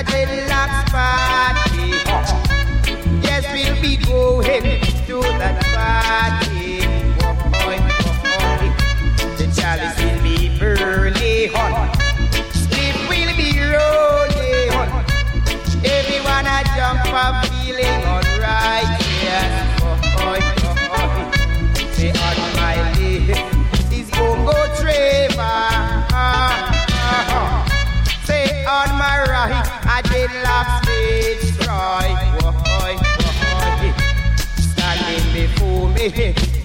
[0.01, 1.60] a dreadlocks part.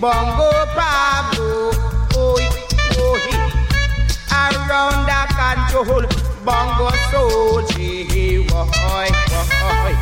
[0.07, 1.75] Bongo Pablo,
[2.15, 2.47] oi,
[2.97, 3.27] oi,
[4.31, 6.05] around the control,
[6.45, 9.11] Bongo Soldier, oi,
[9.75, 9.95] oi.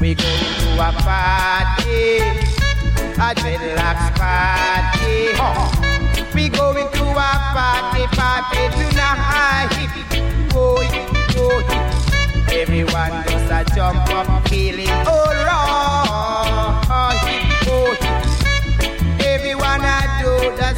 [0.00, 2.18] We going to a party,
[3.14, 5.18] a dreadlocks party.
[6.34, 9.70] We going to a party, party tonight,
[10.52, 10.88] oi,
[11.38, 11.62] oi.
[12.50, 15.54] Everyone just a jump up, feeling alright,
[17.68, 18.27] oi, oi
[20.48, 20.77] road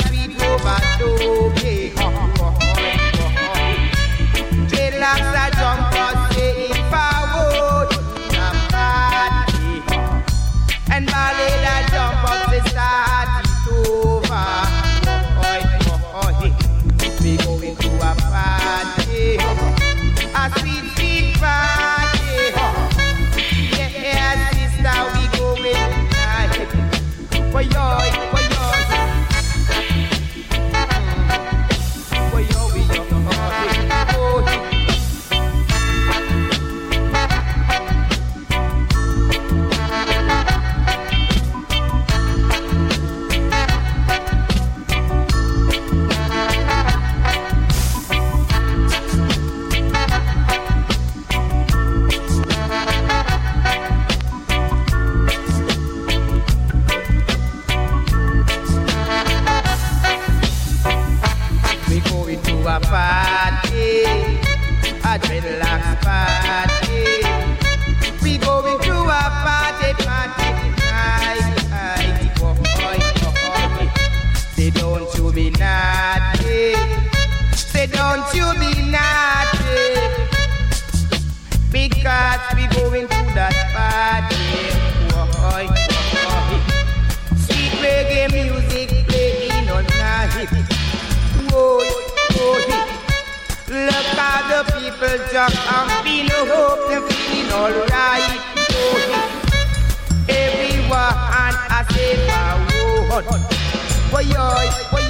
[104.11, 105.07] Boy, boy, boy,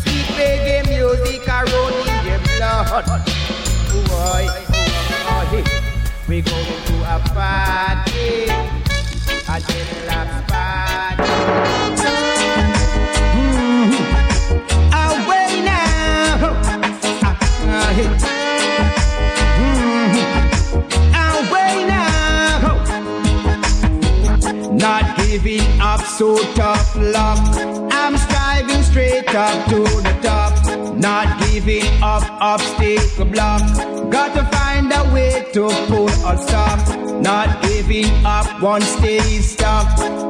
[0.00, 3.04] Sweet reggae music are running your blood.
[4.08, 4.48] Boy,
[5.26, 5.62] boy,
[6.26, 8.48] we go to a party,
[9.46, 11.32] a general party.
[15.04, 16.38] Away now.
[17.60, 18.14] Uh, uh,
[24.72, 26.93] not giving up so tough
[29.34, 30.52] up to the top.
[30.96, 33.60] Not giving up, obstacle block.
[34.10, 36.78] Got to find a way to pull us up.
[37.20, 39.86] Not giving up, one stay stuck.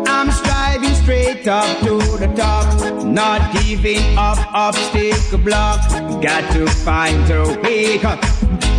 [0.08, 3.04] I'm striving straight up to the top.
[3.04, 5.80] Not giving up, obstacle block.
[6.22, 8.00] Got to find a way.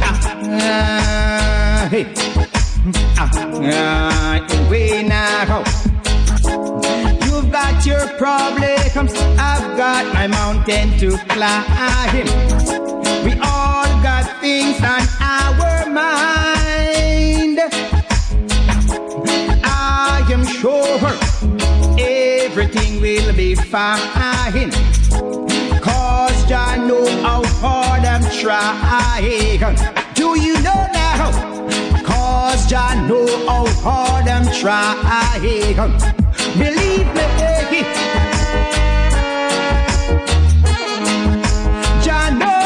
[0.08, 2.06] Ah, hey.
[3.18, 3.30] Ah,
[3.74, 5.95] ah, way now.
[7.46, 12.26] You've got your problems, I've got my mountain to climb.
[13.24, 17.60] We all got things on our mind.
[19.64, 20.98] I am sure
[22.00, 24.72] everything will be fine.
[25.82, 29.76] Cause I know how hard I'm trying.
[30.16, 31.30] Do you know now?
[32.04, 36.25] Cause I know how hard I'm trying.
[36.58, 37.26] Believe me,
[42.02, 42.66] Jah know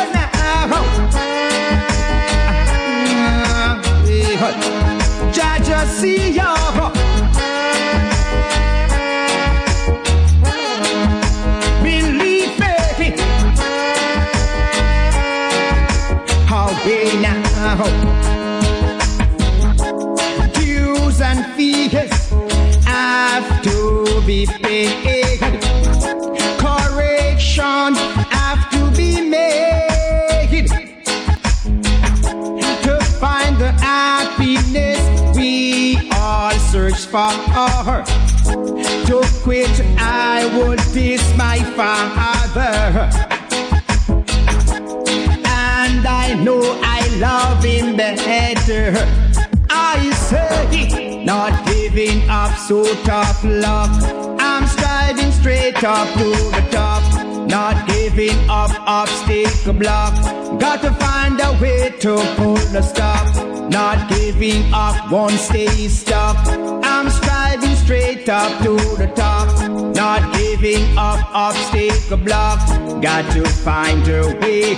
[5.63, 6.58] just see you.
[24.45, 25.37] Be.
[26.59, 27.93] Correction
[28.31, 30.67] have to be made
[32.83, 37.29] to find the happiness we all search for.
[39.07, 43.09] To quit, I would diss my father.
[45.45, 48.93] And I know I love him better.
[49.69, 51.67] I say, not
[51.99, 53.91] giving up, so tough luck.
[54.39, 57.03] I'm striving straight up to the top.
[57.49, 60.13] Not giving up, obstacle block.
[60.61, 63.27] Got to find a way to pull the stop.
[63.69, 66.37] Not giving up, won't stay stuck.
[66.85, 69.49] I'm striving straight up to the top.
[69.93, 72.59] Not giving up, obstacle block.
[73.01, 74.75] Got to find a way.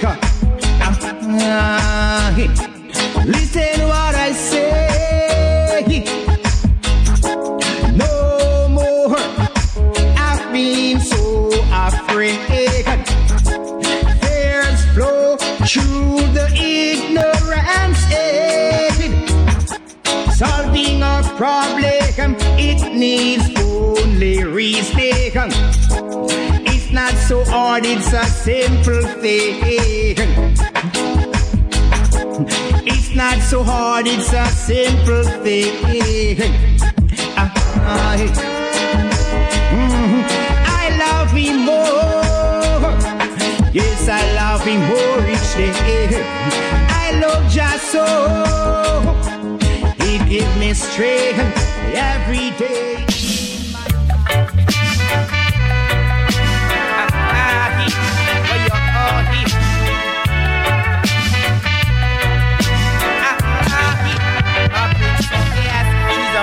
[3.27, 5.20] Listen what I say.
[15.67, 18.03] Through the ignorance.
[18.11, 19.29] aid.
[20.33, 25.49] Solving a problem, it needs only reason.
[26.65, 30.17] It's not so hard, it's a simple thing.
[32.85, 35.73] It's not so hard, it's a simple thing.
[35.85, 36.35] Hey.
[39.71, 40.23] Mhm.
[40.83, 42.91] I love him more.
[43.73, 46.23] Yes, I love him more day.
[46.89, 48.05] I love just so.
[50.03, 51.57] He give me strength
[51.93, 53.05] every day.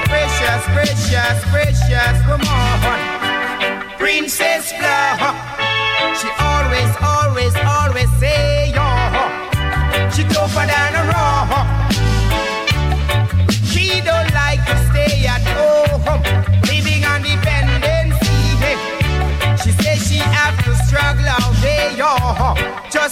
[0.09, 2.99] Precious, precious, precious woman.
[3.99, 5.35] Princess Flower.
[6.15, 6.48] She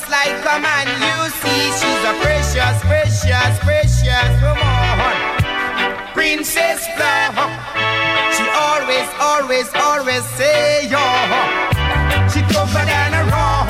[0.08, 5.16] like a man, you see, she's a precious, precious, precious woman.
[6.14, 7.48] Princess Flower.
[8.34, 11.02] She always, always, always say, yo.
[12.32, 13.66] She tougher than a raw.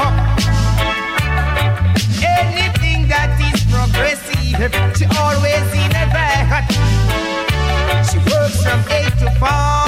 [2.22, 6.74] Anything that is progressive, she always in a advance.
[8.11, 9.87] She works from eight to five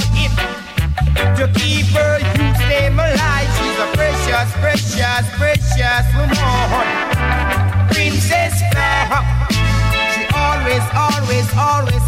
[1.37, 2.28] to keep her
[4.99, 6.89] precious, precious, woman.
[7.89, 9.23] Princess Flower.
[10.13, 12.08] She always, always, always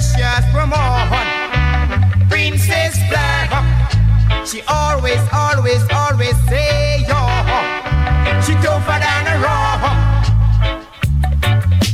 [2.29, 3.51] Princess Black.
[4.47, 7.19] She always, always, always say, yo.
[8.41, 10.25] She tougher than a rock.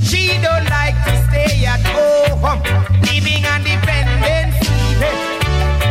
[0.01, 2.61] She don't like to stay at home,
[3.01, 4.67] living on dependency.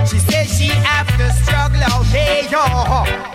[0.06, 2.64] She says she have to struggle out there, yo.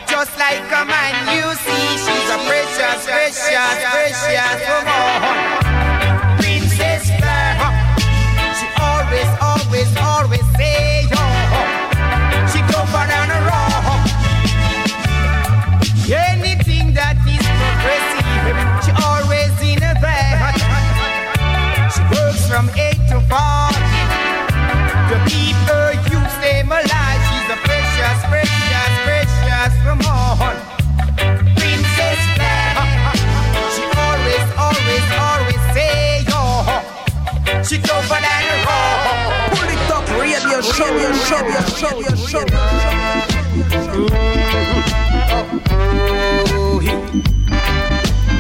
[0.08, 5.61] Just like a man you see, she's a precious, precious, precious woman.
[41.32, 42.46] Show, show, show, show, show.
[46.54, 46.92] Oh, he.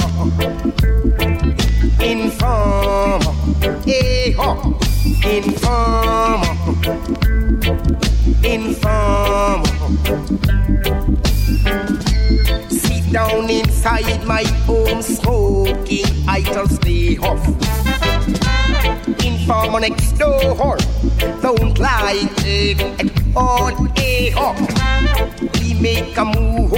[2.01, 3.21] Inform.
[3.87, 4.49] Eh, ho.
[5.25, 7.28] Inform.
[13.29, 17.45] Down inside my home smoking, I'll stay off.
[19.25, 20.77] Informer next door,
[21.43, 23.71] don't like it all.
[23.97, 24.55] Eh, oh.
[25.55, 26.73] We make a move,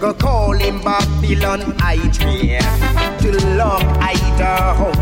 [0.00, 2.60] go call him Babylon I train
[3.20, 4.92] to lock Idaho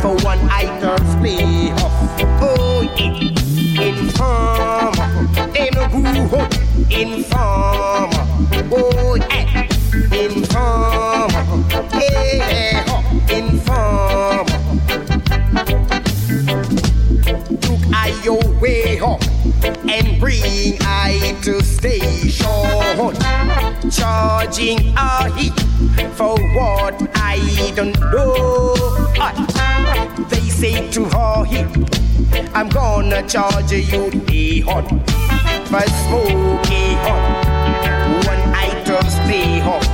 [0.00, 1.92] for one Idaho's play off.
[2.42, 3.30] Oh, yeah.
[3.88, 5.08] Informer,
[5.72, 6.92] no good.
[6.92, 8.10] Informer,
[8.72, 9.51] oh, yeah.
[18.60, 19.22] Way up
[19.88, 22.46] and bring I to station.
[23.90, 25.58] Charging a heat
[26.14, 28.74] for what I don't know.
[29.18, 29.34] Ah,
[30.28, 31.66] They say to her heat,
[32.54, 34.88] I'm gonna charge you the hot
[35.68, 37.22] for smoky hot.
[38.26, 39.86] One item stay hot.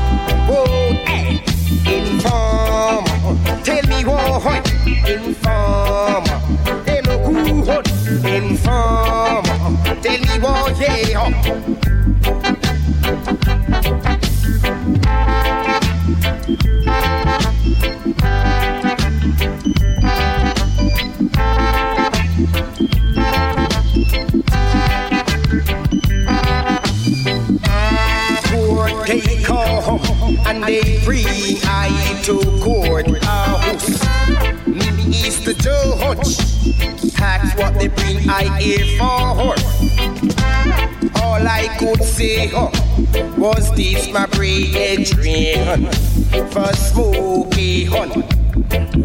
[0.51, 1.39] Oh, eh,
[1.87, 4.71] informer, tell me what
[5.09, 6.48] informer.
[8.29, 9.43] No.
[10.03, 11.31] Tell me what yeah.
[29.07, 31.25] They come and they bring
[31.65, 33.89] I to court house.
[34.67, 37.08] Me is the judge.
[37.19, 39.55] That's what they bring I here for.
[41.23, 42.71] All I could say huh,
[43.37, 45.87] was this my brethren
[46.51, 48.11] for smoky hun.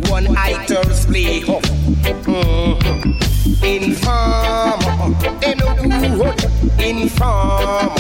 [0.09, 1.59] One item's play huh.
[2.24, 3.20] Mhm.
[3.64, 5.76] Informer, them no
[6.18, 6.43] good.
[6.80, 7.95] Informer,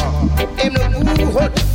[0.57, 1.72] them no good.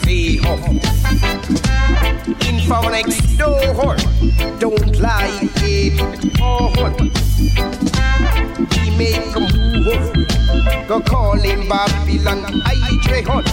[0.00, 0.58] Stay up.
[2.48, 3.96] In for next door,
[4.58, 6.72] don't like it all.
[8.72, 9.40] He make a
[9.84, 12.74] move, go call him Babylon I
[13.04, 13.44] Trehon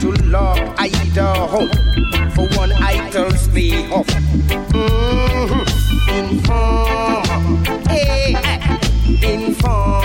[0.00, 1.68] to lock Idaho
[2.34, 4.06] for one idle stay off.
[4.72, 5.62] Mm-hmm.
[6.14, 7.24] Informer,
[7.88, 8.34] hey,
[9.22, 10.03] informer,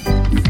[0.00, 0.41] Thank you.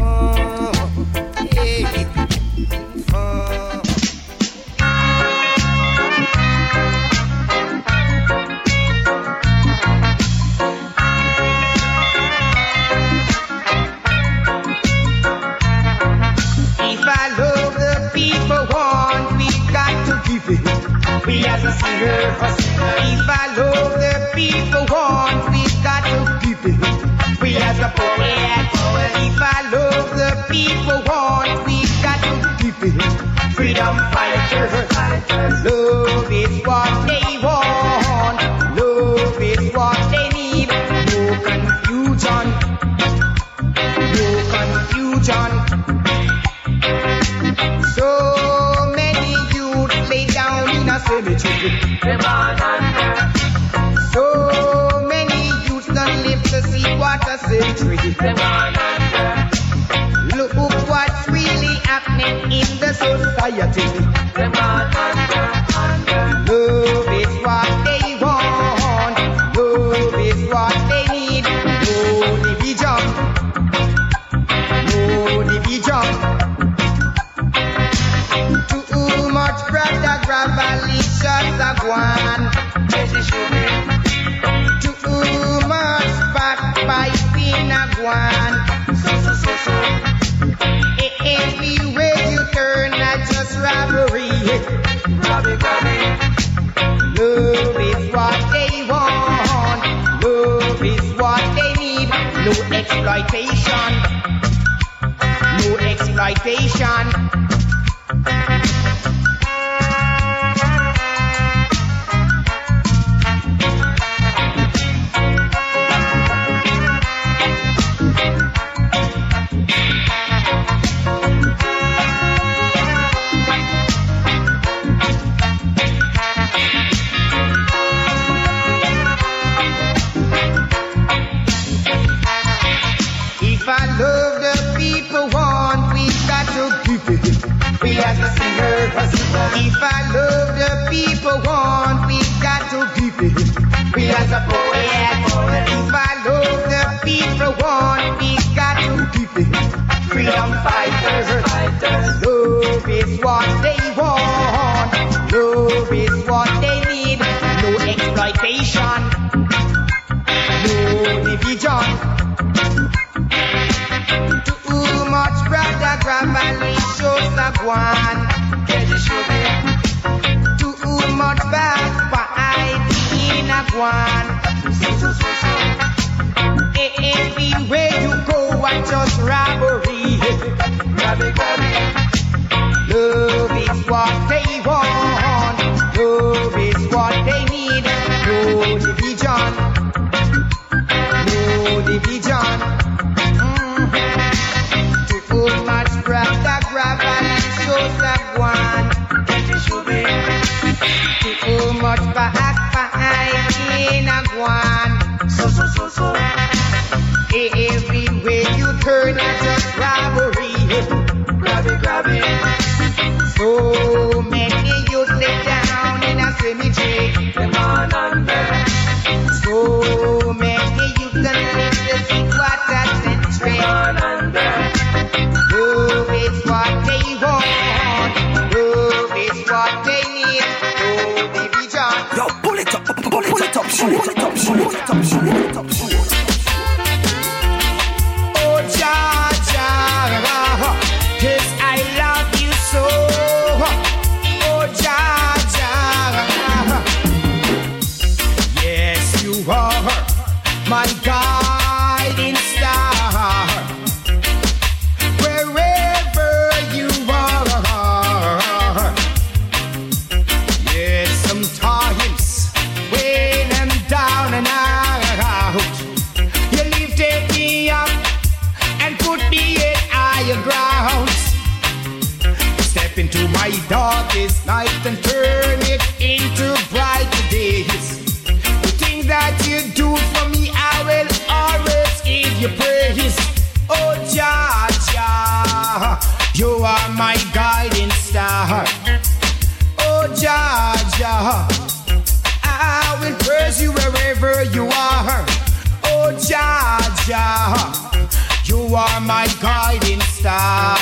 [297.05, 298.07] Jah,
[298.45, 300.77] you are my guiding star.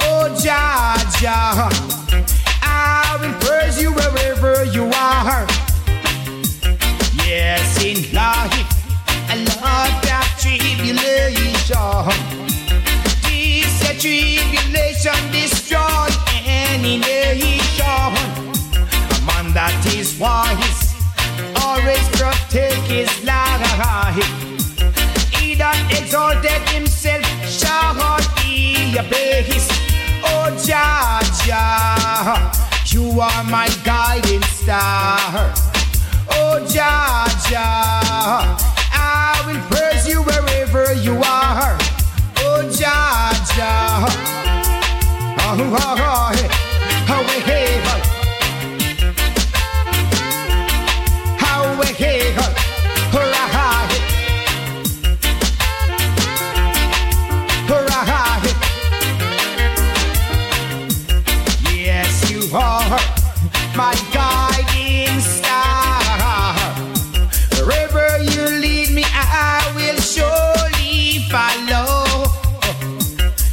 [0.00, 1.68] Oh Jah, Jah,
[2.60, 5.46] I will praise you wherever you are.
[7.24, 8.50] Yes, in life,
[9.30, 11.38] I love that tribulation.
[13.22, 17.84] This a tribulation destroys any nation.
[17.84, 20.92] A man that is wise
[21.62, 24.13] always protect his life.
[28.94, 29.68] Your praise.
[30.22, 32.52] Oh, Jah, Jah,
[32.86, 35.52] you are my guiding star.
[36.30, 38.56] Oh, Jah, Jah,
[38.92, 41.76] I will praise you wherever you are.
[42.38, 44.06] Oh, Jah, Jah.
[45.40, 46.32] Oh, oh, oh,
[47.08, 47.84] oh, hey,
[63.76, 66.54] my guiding star.
[67.66, 72.04] Wherever you lead me, I will surely follow.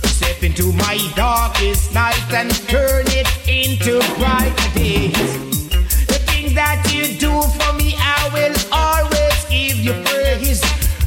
[0.04, 5.38] Step into my darkest night and turn it into bright days.
[6.08, 10.62] The things that you do for me, I will always give you praise.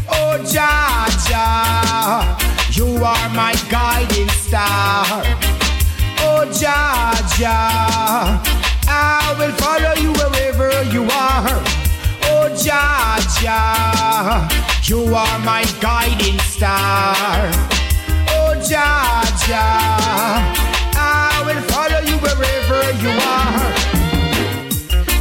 [0.08, 2.38] Oh, Jah, Jah,
[2.72, 5.22] you are my guiding star.
[6.26, 8.63] Oh, Jah, Jah,
[9.06, 11.56] I will follow you wherever you are.
[12.32, 14.48] Oh, Jah, Jah,
[14.84, 17.14] you are my guiding star.
[18.36, 20.40] Oh, Jah, Jah,
[20.96, 23.68] I will follow you wherever you are.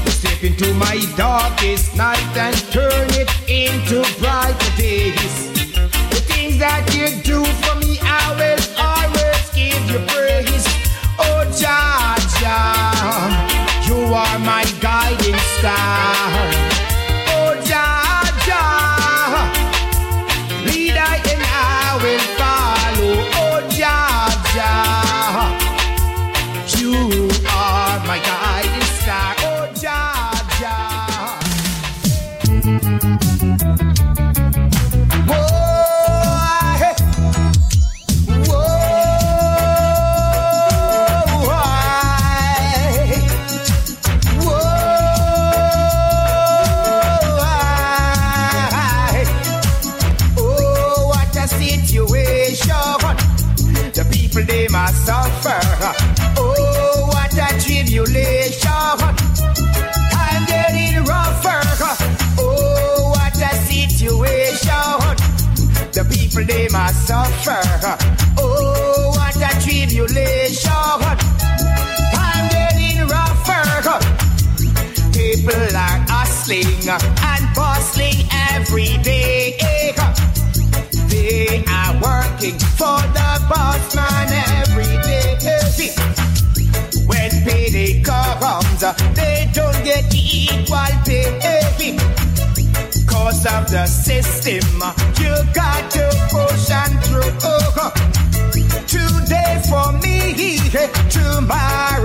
[0.09, 5.35] Step into my darkest night and turn it into brighter days.
[6.13, 10.22] The things that you do for me, I will always give you praise.
[14.13, 16.32] Are my guiding star.
[54.43, 55.59] People they must suffer.
[56.37, 58.69] Oh, what a tribulation.
[60.11, 61.61] I'm getting rougher.
[62.37, 65.15] Oh, what a situation.
[65.93, 67.61] The people they must suffer.
[68.37, 70.71] Oh, what a tribulation.
[72.19, 73.63] I'm getting rougher.
[75.13, 79.55] People are hustling and bustling every day.
[81.07, 84.29] They are working for the boss man
[84.61, 85.37] every day.
[87.05, 88.81] When payday comes,
[89.15, 91.97] they don't get equal pay.
[93.07, 94.65] Cause of the system,
[95.21, 97.31] you got to push and through.
[98.87, 100.33] Today for me,
[101.09, 102.02] tomorrow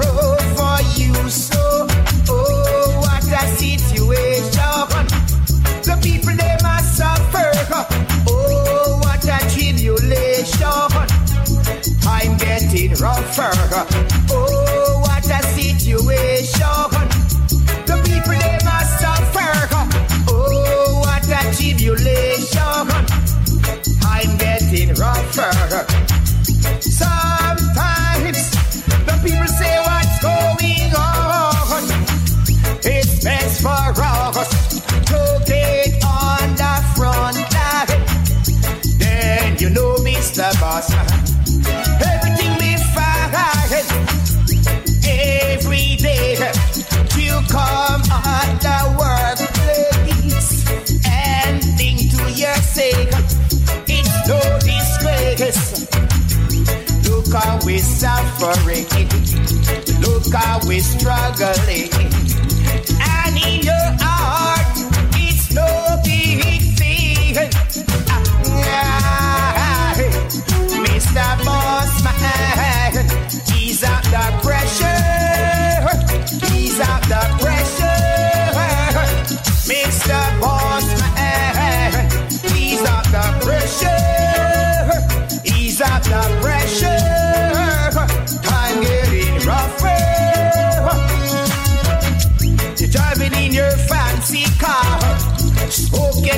[60.69, 62.28] We're struggling.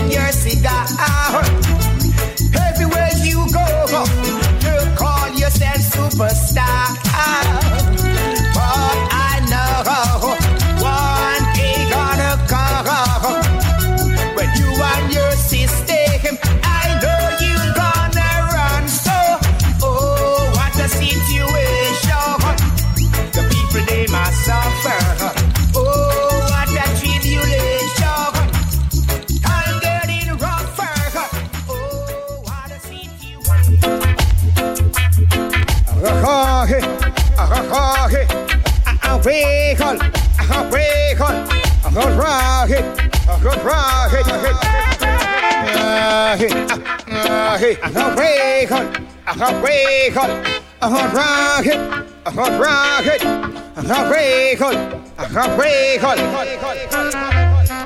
[0.08, 1.69] Your cigar.
[41.90, 42.84] A good rocket,
[43.28, 44.38] a good rocket, a
[47.90, 48.78] good vehicle,
[49.26, 50.30] a good vehicle,
[50.82, 51.80] a good rocket,
[52.26, 54.76] a good rocket, a good vehicle,
[55.18, 56.18] a good vehicle.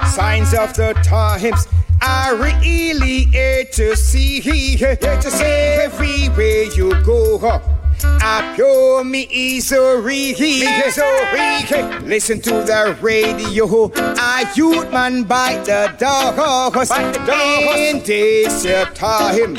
[0.08, 1.66] Signs of the times
[2.02, 7.73] are really here to see, here to see everywhere you go.
[8.22, 12.08] Up your misery, misery.
[12.08, 13.90] Listen to the radio.
[13.94, 16.90] A youth man by the dog dogs.
[16.90, 18.64] In this
[18.94, 19.56] time,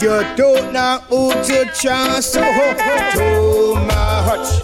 [0.00, 1.74] you don't know who to
[2.20, 2.42] so
[3.12, 4.62] too much.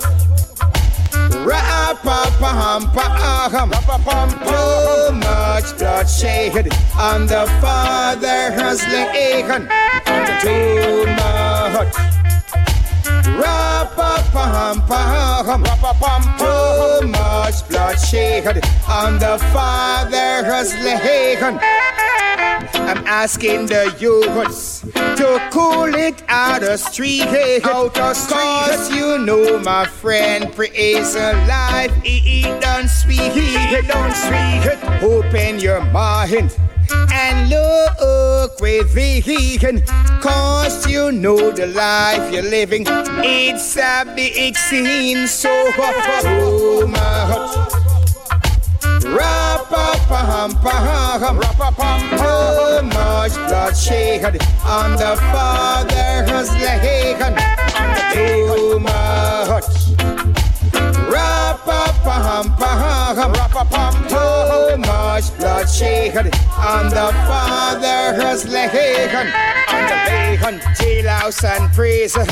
[4.46, 6.68] Too much bloodshed
[6.98, 9.46] on the father's leg.
[10.42, 12.27] Too much.
[13.36, 15.18] Ra-pa-pam-pam,
[16.38, 21.42] too much bloodshed on the father's leg.
[21.42, 27.26] I'm asking the youths to cool it out of street,
[27.64, 28.38] out of street.
[28.38, 35.02] Cause you know my friend praise alive, he done sweet, he done sweet.
[35.02, 36.56] Open your mind
[37.12, 39.82] and look within,
[40.20, 42.86] cause you know the life you're living.
[43.24, 45.50] It's a big scene, so.
[49.08, 50.50] Ra-pa-pam-pam,
[52.18, 57.18] too much bloodshed on the father's leg.
[58.80, 59.64] Much.
[59.88, 60.07] Ra-pa-pam-pam,
[64.08, 66.16] too much bloodshed
[66.56, 69.14] on the father's leg.
[69.68, 70.38] On the leg,
[70.78, 72.26] jailhouse and prison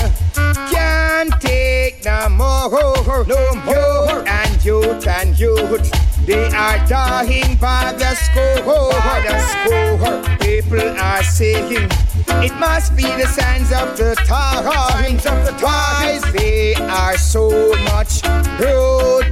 [0.70, 4.28] can't take no more, no more.
[4.28, 5.90] And youth and youth.
[6.26, 10.38] They are dying by the score, by the score.
[10.38, 11.88] People are saying
[12.28, 16.22] it must be the signs of the times, of the times.
[16.32, 17.48] They are so
[17.84, 18.22] much
[18.56, 19.26] brutal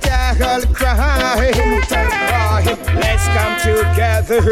[0.72, 2.78] crime, crime.
[2.96, 4.42] Let's come together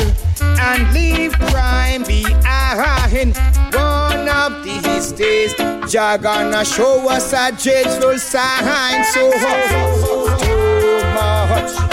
[0.61, 3.37] and leave crime behind.
[3.75, 5.55] One of these days,
[5.91, 9.05] Jah gonna show us a dreadful sign.
[9.05, 9.31] So
[10.41, 11.93] too much.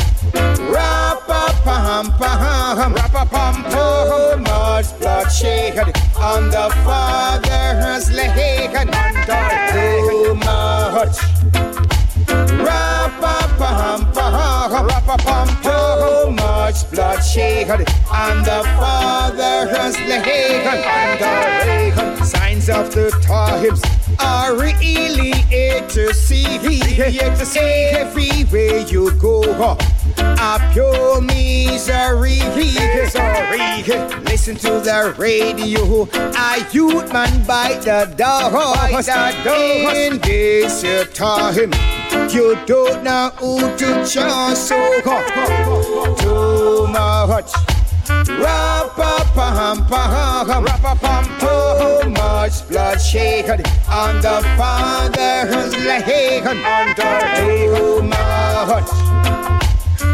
[1.65, 3.63] Ra-pa-pam-pam, ra-pa-pam-pam.
[3.69, 5.77] Too much bloodshed
[6.17, 8.71] on the father's leg.
[9.71, 11.17] Too much.
[12.65, 14.07] Ra-pa-pam-pam,
[14.87, 15.47] ra-pa-pam.
[15.61, 17.69] Too much bloodshed
[18.09, 20.25] on the father's leg.
[22.23, 23.81] Signs of the times
[24.19, 29.41] are really here to see, here to see everywhere you go
[30.39, 32.39] up your misery.
[32.55, 32.79] misery.
[34.25, 36.07] Listen to the radio.
[36.13, 39.07] A youth man by the doors.
[39.95, 40.83] In this
[41.13, 41.71] time,
[42.31, 44.67] you don't know who to trust.
[44.67, 45.01] So
[46.17, 47.51] too much.
[48.09, 49.77] Ra-pa-pam-pam,
[51.39, 56.43] too much bloodshed on the father's leg.
[56.95, 58.89] Too much.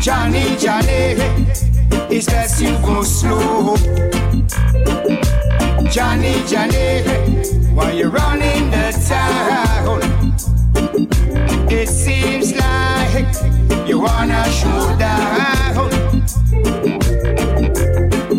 [0.00, 1.14] Johnny, Johnny,
[2.08, 3.76] it's best you go slow.
[5.90, 7.02] Johnny, Johnny,
[7.74, 10.00] why you're running the town?
[11.70, 13.26] It seems like
[13.86, 15.90] you wanna show down.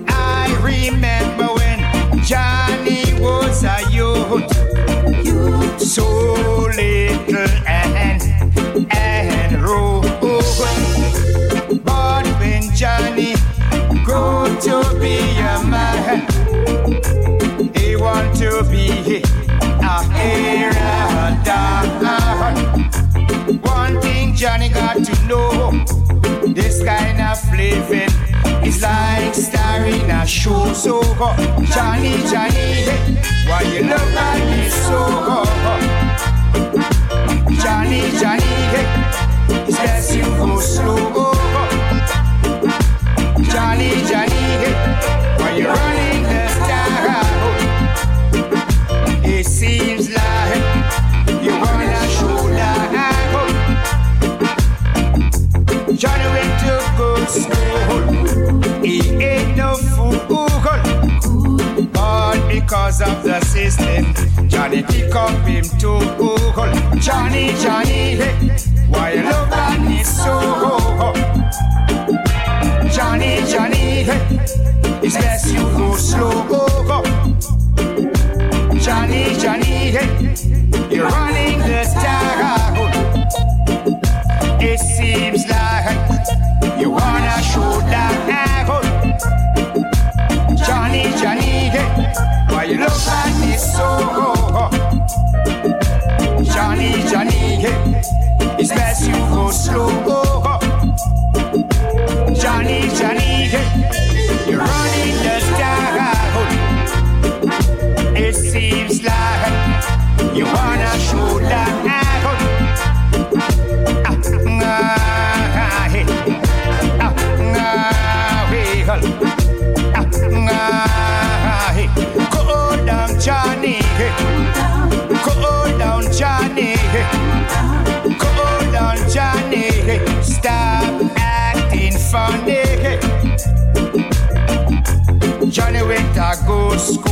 [0.08, 4.52] I remember when Johnny was a youth,
[5.80, 6.34] so
[6.76, 7.48] little
[27.56, 28.10] living
[28.66, 30.74] is like star in a show.
[30.74, 31.02] So
[31.74, 32.86] Johnny, Johnny,
[33.48, 35.02] why you look at me so?
[37.62, 38.54] Johnny, Johnny,
[39.68, 41.32] it's best you go slow.
[44.12, 44.31] because
[65.12, 66.00] Pick up him too.
[67.02, 68.32] Johnny, Johnny, hey,
[68.88, 70.40] why you love that me so?
[72.96, 74.40] Johnny, Johnny, hey,
[75.04, 76.48] it's best you go slow.
[78.80, 80.31] Johnny, Johnny, hey,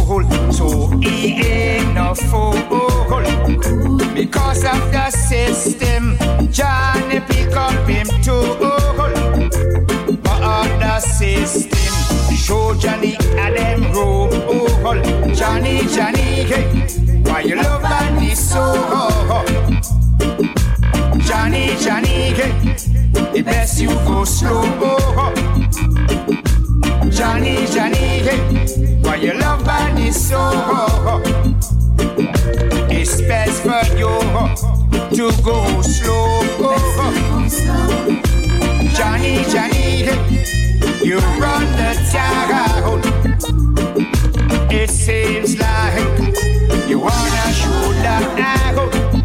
[0.09, 2.53] school, so he ain't no fool.
[4.13, 6.17] Because of the system,
[6.51, 8.57] Johnny pick up him too.
[10.23, 14.29] But the system show Johnny and them roll.
[15.33, 16.87] Johnny, Johnny, hey,
[17.23, 17.83] why you love
[18.19, 18.63] me so?
[21.27, 22.53] Johnny, Johnny, hey,
[23.37, 24.63] it best you go slow.
[27.11, 29.65] Johnny, Johnny, hey, why you love
[29.95, 30.39] me so?
[32.91, 34.13] It's best for you
[35.17, 36.29] to go slow.
[38.97, 40.05] Johnny, Johnny.
[41.03, 43.01] You run the town.
[44.71, 49.18] It seems like you wanna shoot that out.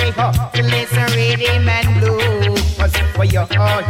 [0.00, 3.84] A party, huh, to listen rhythm and blues for your heart.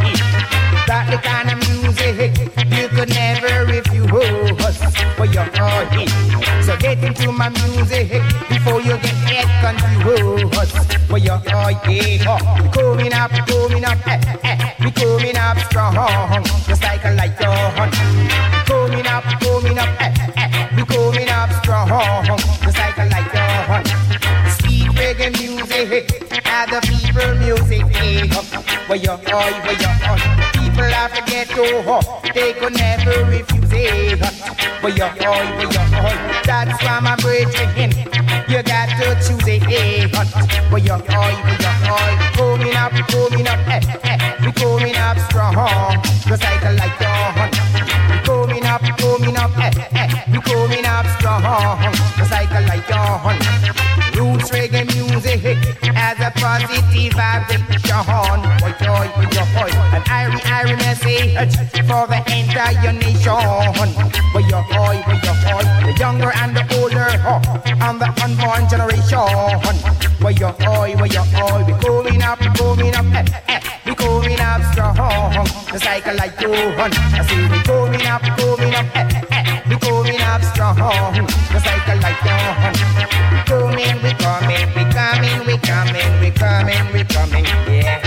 [0.87, 2.31] That the kind of music
[2.71, 4.77] you could never refuse
[5.15, 5.87] for your heart.
[6.65, 8.09] So get into my music
[8.49, 11.41] before you get head confused for your.
[11.87, 12.17] We
[12.69, 15.93] coming up, coming up, eh, eh, we coming up strong,
[16.67, 17.91] just like a dawn.
[18.65, 21.87] Coming up, coming up, eh, eh, we coming up strong,
[22.63, 23.85] just like a dawn.
[24.57, 25.50] Sweet reggae music,
[25.81, 27.81] other people music.
[28.87, 30.51] Where your eye, where your eye.
[30.53, 34.19] People to they could never refuse it.
[34.83, 36.41] Where your eye, where your eye.
[36.45, 37.91] That's why my brethren,
[38.47, 39.63] you got to choose it.
[40.71, 42.31] Where your eye, where your eye.
[42.35, 44.45] Coming up, coming up, eh, eh.
[44.45, 45.55] We coming up strong,
[46.27, 47.49] just like a light dawn.
[48.11, 50.23] We coming up, coming up, eh, eh.
[50.31, 51.41] We coming up strong,
[56.71, 58.41] positive vibration.
[58.59, 59.71] Boy, boy, boy, boy.
[59.95, 61.55] An irie, irie message
[61.87, 63.83] for the entire nation.
[64.33, 65.63] Boy, boy, boy, boy.
[65.85, 69.27] The younger and the older, huh, and the unborn generation.
[70.19, 71.63] Boy, your boy, boy, your boy.
[71.67, 73.59] We coming up, coming up, eh, eh.
[73.85, 76.33] We coming up strong, just like a light.
[76.39, 79.60] I say we coming up, coming up, eh, eh.
[79.60, 82.17] We coming up strong, just like a light.
[83.31, 87.99] We coming, we coming, we coming, we coming, we coming, we coming, yeah.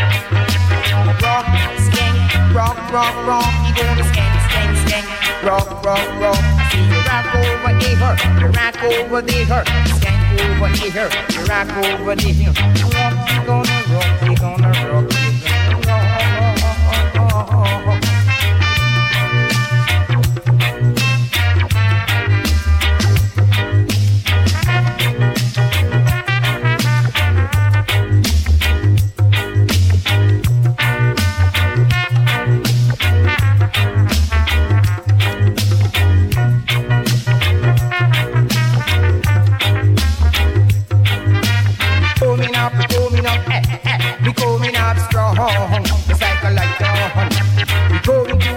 [1.23, 1.47] Rock,
[1.79, 3.53] skank, rock, rock, rock.
[3.67, 5.07] You gonna skank, skank, skank.
[5.45, 6.43] Rock, rock, rock.
[6.71, 9.65] See you rock over there, you rock over there.
[9.97, 12.94] Skank over here, you rock over there.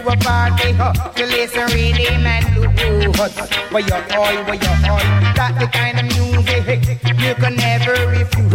[0.10, 0.18] A dawn.
[0.18, 3.16] To party, huh, to listen rhythm and blues.
[3.72, 8.52] For your oil, for your oil, that the kind of music you can never refuse.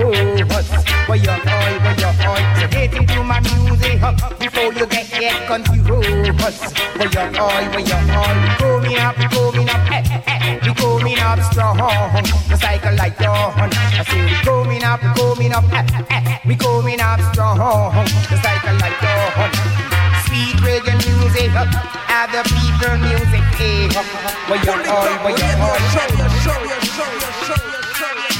[1.07, 4.01] For your oil, for your oil, so get into my music
[4.39, 6.41] before you get get confused.
[6.41, 11.19] For your oil, for your oil, coming up, coming up, eh, eh, eh, we coming
[11.19, 11.77] up strong,
[12.49, 13.53] just like a light on.
[13.59, 18.45] I say we coming up, coming up, eh, eh, eh, we coming up strong, just
[18.45, 20.02] like a light on.
[20.33, 21.53] Sweet reggae music,
[22.09, 23.93] other people music, eh.
[24.49, 25.77] For your oil, for your oil.
[25.93, 28.33] Show you, show you, show you, show you, show you.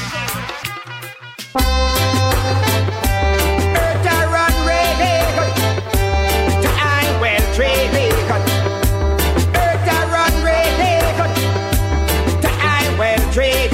[3.77, 5.21] Earth a run reggae,
[6.63, 7.93] to I well trade
[9.53, 10.97] Earth a run reggae,
[12.41, 13.73] to I well trade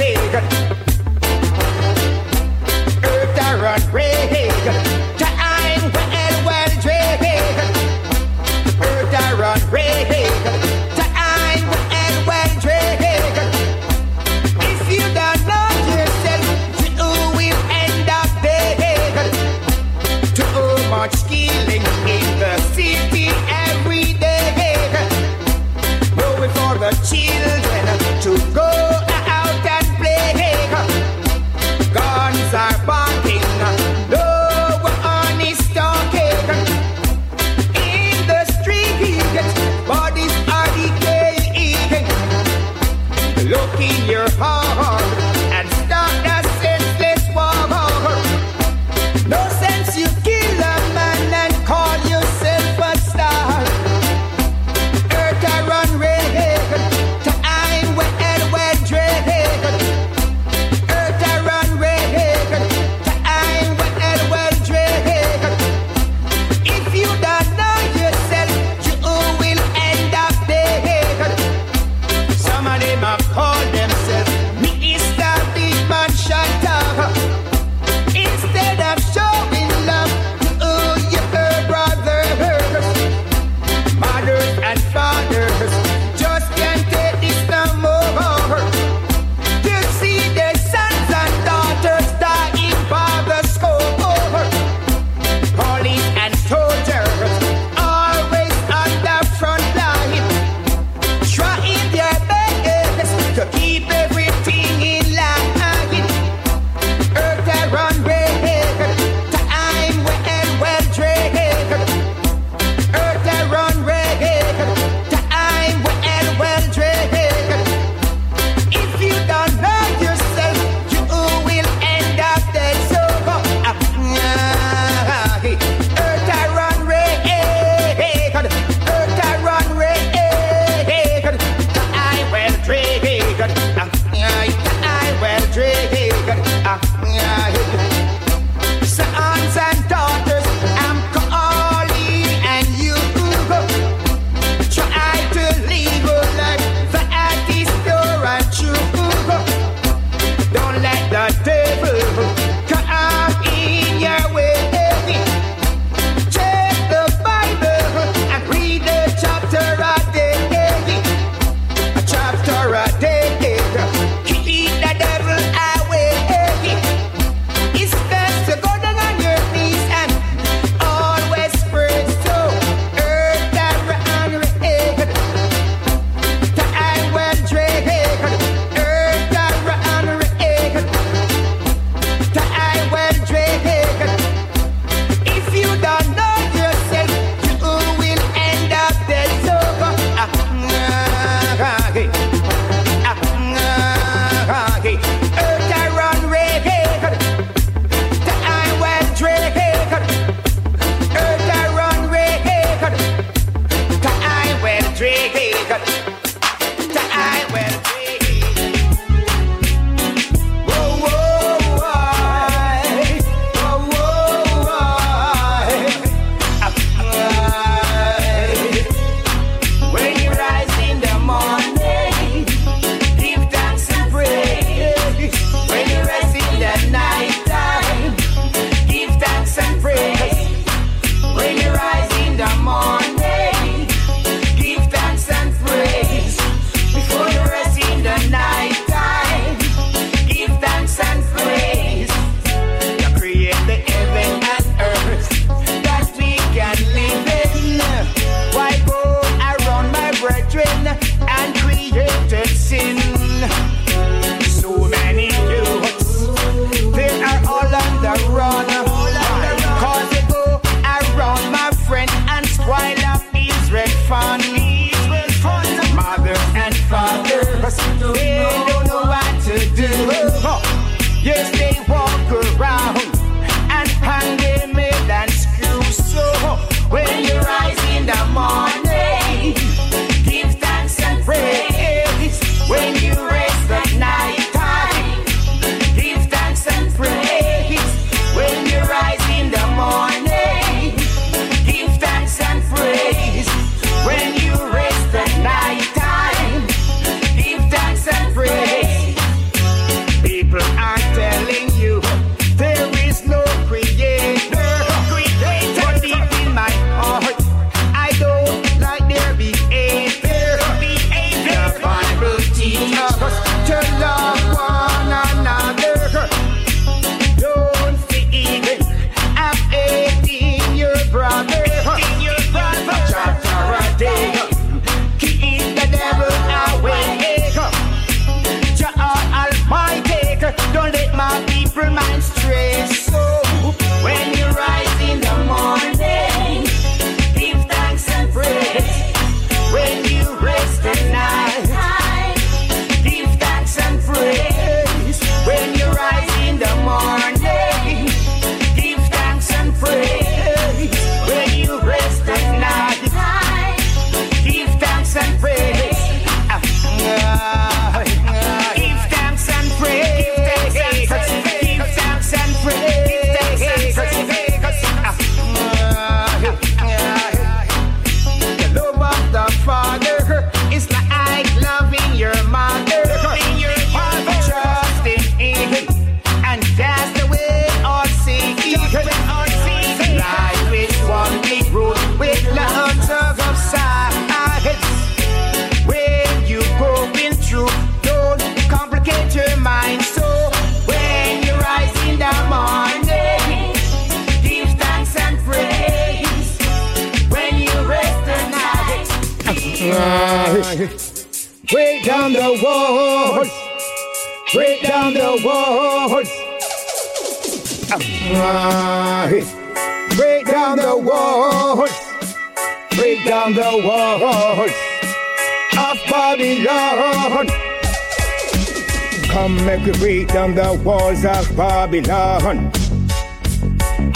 [421.89, 422.71] Babylon.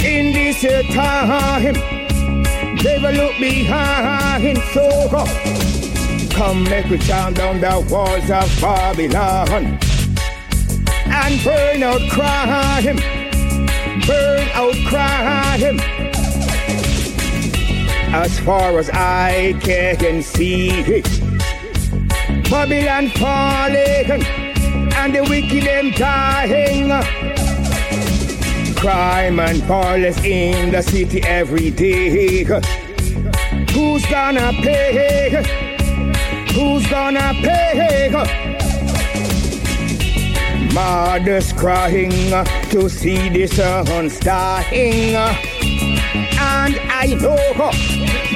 [0.06, 0.62] In this
[0.94, 1.74] time,
[2.84, 4.44] never look behind.
[4.44, 5.10] Him So
[6.36, 9.80] come make we down down the walls of Babylon
[11.08, 12.98] and burn out crime,
[14.06, 15.80] burn out crime.
[18.14, 21.02] As far as I can see,
[22.52, 24.24] Babylon falling
[24.94, 27.23] and the wicked them dying.
[28.84, 32.44] Crime and violence in the city every day.
[33.72, 35.42] Who's gonna pay?
[36.52, 38.12] Who's gonna pay?
[40.74, 42.12] Mothers crying
[42.72, 45.16] to see the sons dying.
[45.16, 47.72] And I know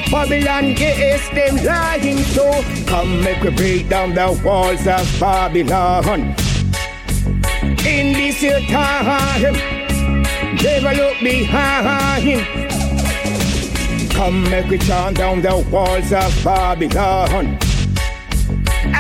[0.10, 2.20] Babylon, yes, them lying.
[2.20, 6.34] So come make we break down the walls of Babylon.
[7.86, 8.40] In this
[8.72, 9.77] time,
[10.68, 12.42] never look behind.
[14.12, 17.58] Come make we chant down the walls of Babylon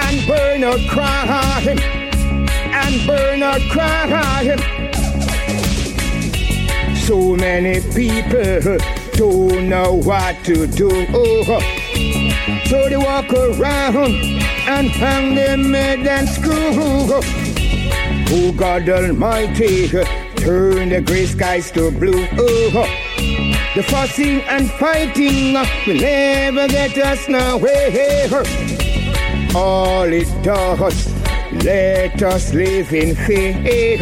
[0.01, 1.79] and burn out crime
[2.81, 4.59] and burn out crime.
[7.05, 8.77] So many people
[9.13, 10.89] don't know what to do.
[12.69, 14.13] So they walk around
[14.73, 17.21] and hang their head and screw.
[18.29, 19.87] Oh God Almighty,
[20.47, 22.25] turn the gray skies to blue.
[23.75, 28.43] The fussing and fighting uh, will never get us nowhere.
[29.53, 31.13] All it does,
[31.51, 33.97] let us live in fear.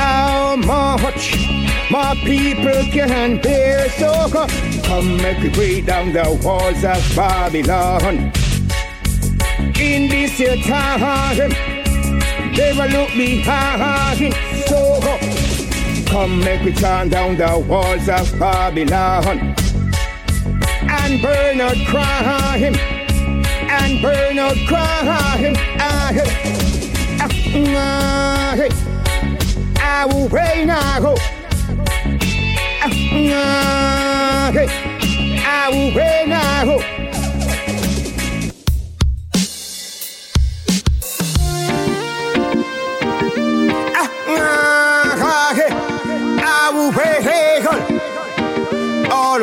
[0.00, 1.36] How much
[1.90, 3.90] more people can bear?
[4.00, 4.30] So
[4.84, 8.32] come make we break down the walls of Babylon.
[9.78, 11.52] In this time,
[12.56, 14.47] will look behind.
[16.10, 19.54] Come make we chant down the walls of Babylon
[20.88, 25.54] and burn out crime and burn out crime.
[29.80, 31.14] I, will pray now.
[35.44, 36.97] I will pray now.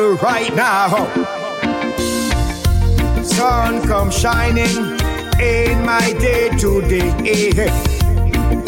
[0.00, 1.36] All right now
[3.36, 4.76] sun come shining
[5.38, 7.68] in my day today.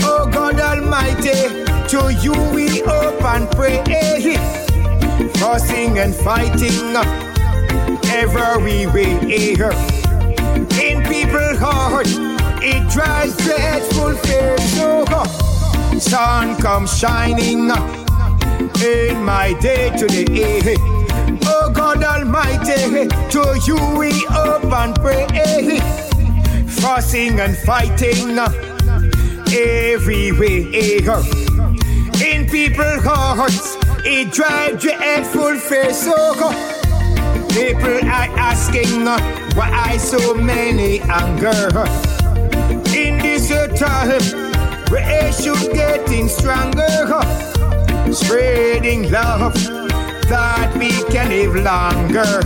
[0.03, 3.83] Oh God Almighty, to you we hope and pray.
[5.39, 6.95] Fussing and fighting
[8.13, 9.13] every way.
[10.85, 12.17] In people's hearts,
[12.61, 14.59] it drives dreadful fear.
[14.59, 15.07] So
[15.99, 17.71] sun come shining
[18.83, 20.98] in my day today.
[22.29, 25.81] Almighty, to you we hope and pray.
[26.69, 28.37] Fussing and fighting
[29.51, 30.99] every way.
[32.23, 35.95] In people's hearts, it drives dreadful fear.
[35.95, 36.35] So
[37.49, 39.07] people are asking
[39.57, 41.71] why so many anger.
[42.95, 43.49] In this
[43.81, 44.21] time,
[44.93, 47.23] we should getting stronger,
[48.13, 49.78] spreading love
[50.29, 52.43] that we can live longer.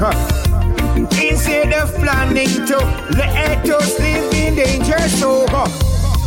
[1.21, 2.79] Instead of planning to
[3.17, 5.47] let us live in danger, so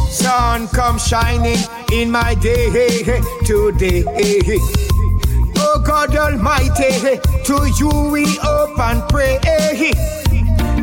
[0.10, 1.58] sun come shining
[1.94, 4.04] in my day today.
[5.58, 9.40] Oh God Almighty, to you we hope and pray.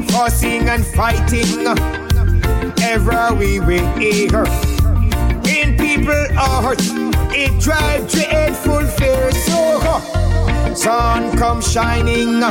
[0.08, 1.66] Fussing and fighting
[2.80, 4.28] every way.
[5.48, 6.90] In people's hearts,
[7.34, 9.32] it drives dreadful fear.
[9.32, 12.50] So oh, sun come shining uh,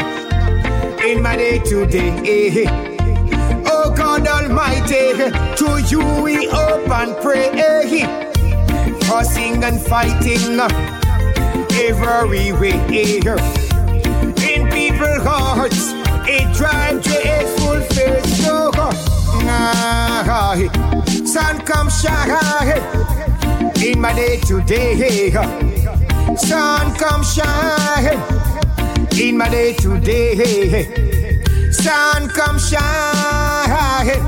[1.03, 2.09] in my day today.
[2.25, 3.63] Eh, eh.
[3.67, 7.51] Oh God Almighty, eh, to you we hope and pray.
[9.05, 10.67] Fussing and fighting uh,
[11.73, 13.19] every way.
[14.51, 15.91] In people's hearts,
[16.27, 17.81] it drives dreadful.
[18.25, 19.20] So
[21.25, 22.81] Sun comes shine
[23.81, 25.31] in my day to day.
[26.35, 28.19] Sun comes shine
[29.19, 31.41] in my day to day.
[31.71, 34.21] Sun comes shine.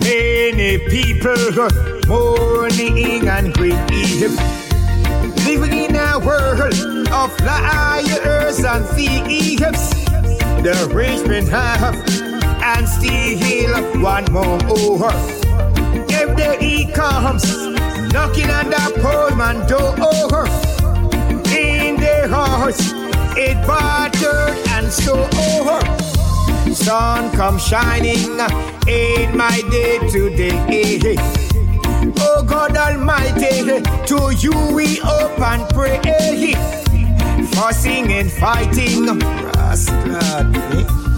[0.00, 1.68] Many people
[2.08, 3.78] mourning and grief,
[5.46, 6.74] living in a world
[7.12, 9.90] of liars and thieves.
[10.62, 12.31] The rich men have
[12.62, 15.12] and still one more oh, over.
[16.08, 17.44] If the he comes
[18.12, 20.44] knocking on the poor man door, oh,
[21.54, 22.92] in the house,
[23.36, 26.74] it battered and so oh, over.
[26.74, 28.38] Sun come shining
[28.88, 31.16] in my day today.
[32.18, 36.54] Oh God Almighty, to you we open pray.
[37.52, 39.06] Fussing and fighting,
[39.54, 41.11] Rasta.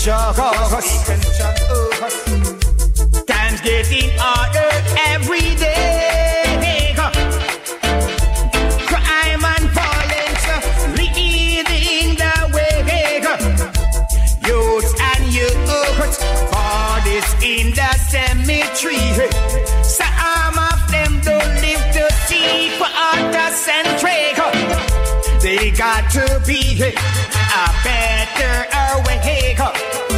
[0.00, 0.32] control.
[3.26, 4.39] Time's getting on.
[25.80, 30.09] got to be a better way.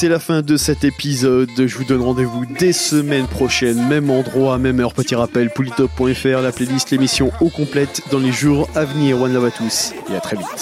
[0.00, 1.50] c'est la fin de cet épisode.
[1.54, 4.94] Je vous donne rendez-vous des semaines prochaines, même endroit, même heure.
[4.94, 9.20] Petit rappel, polytop.fr, la playlist, l'émission au complète dans les jours à venir.
[9.20, 10.59] One love à tous et à très vite.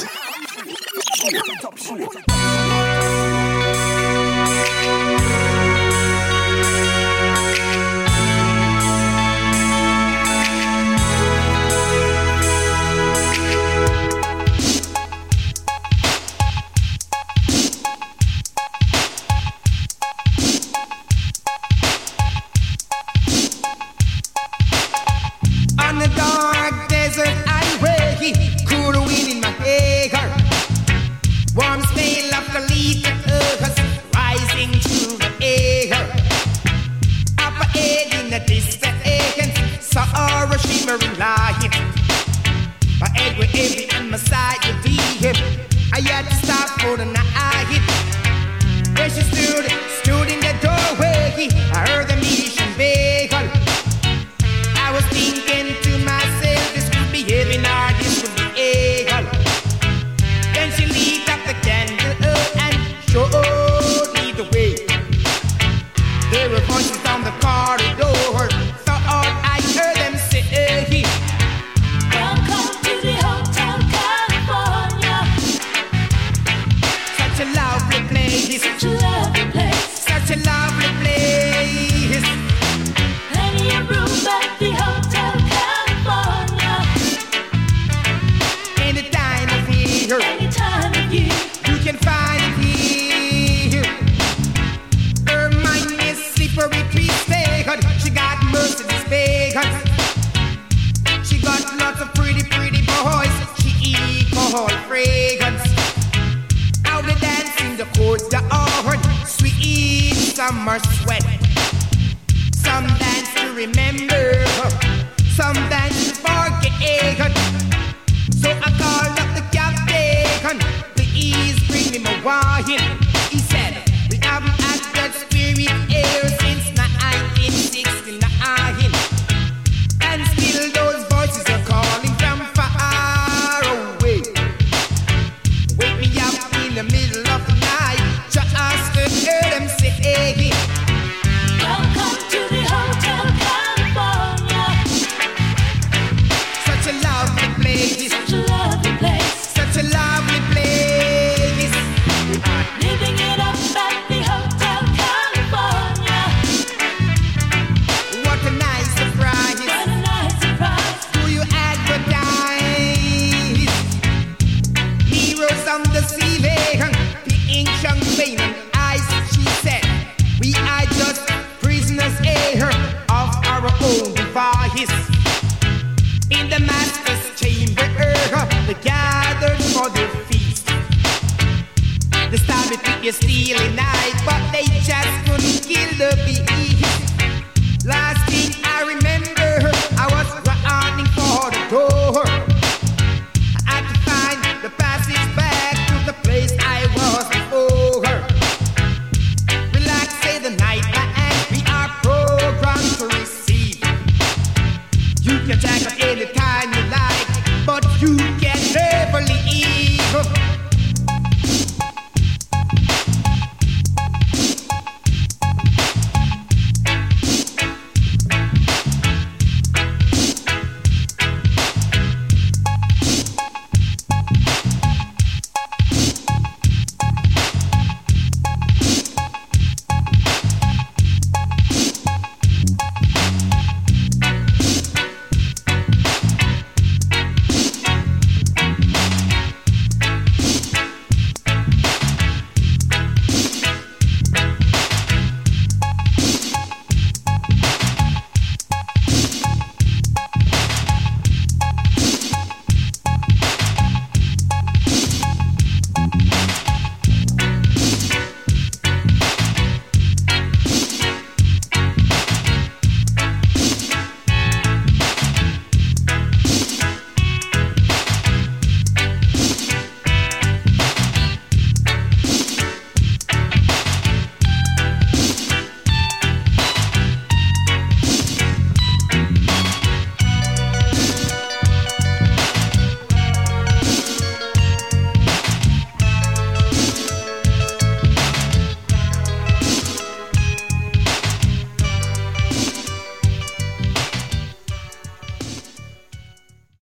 [78.38, 78.97] Ladies,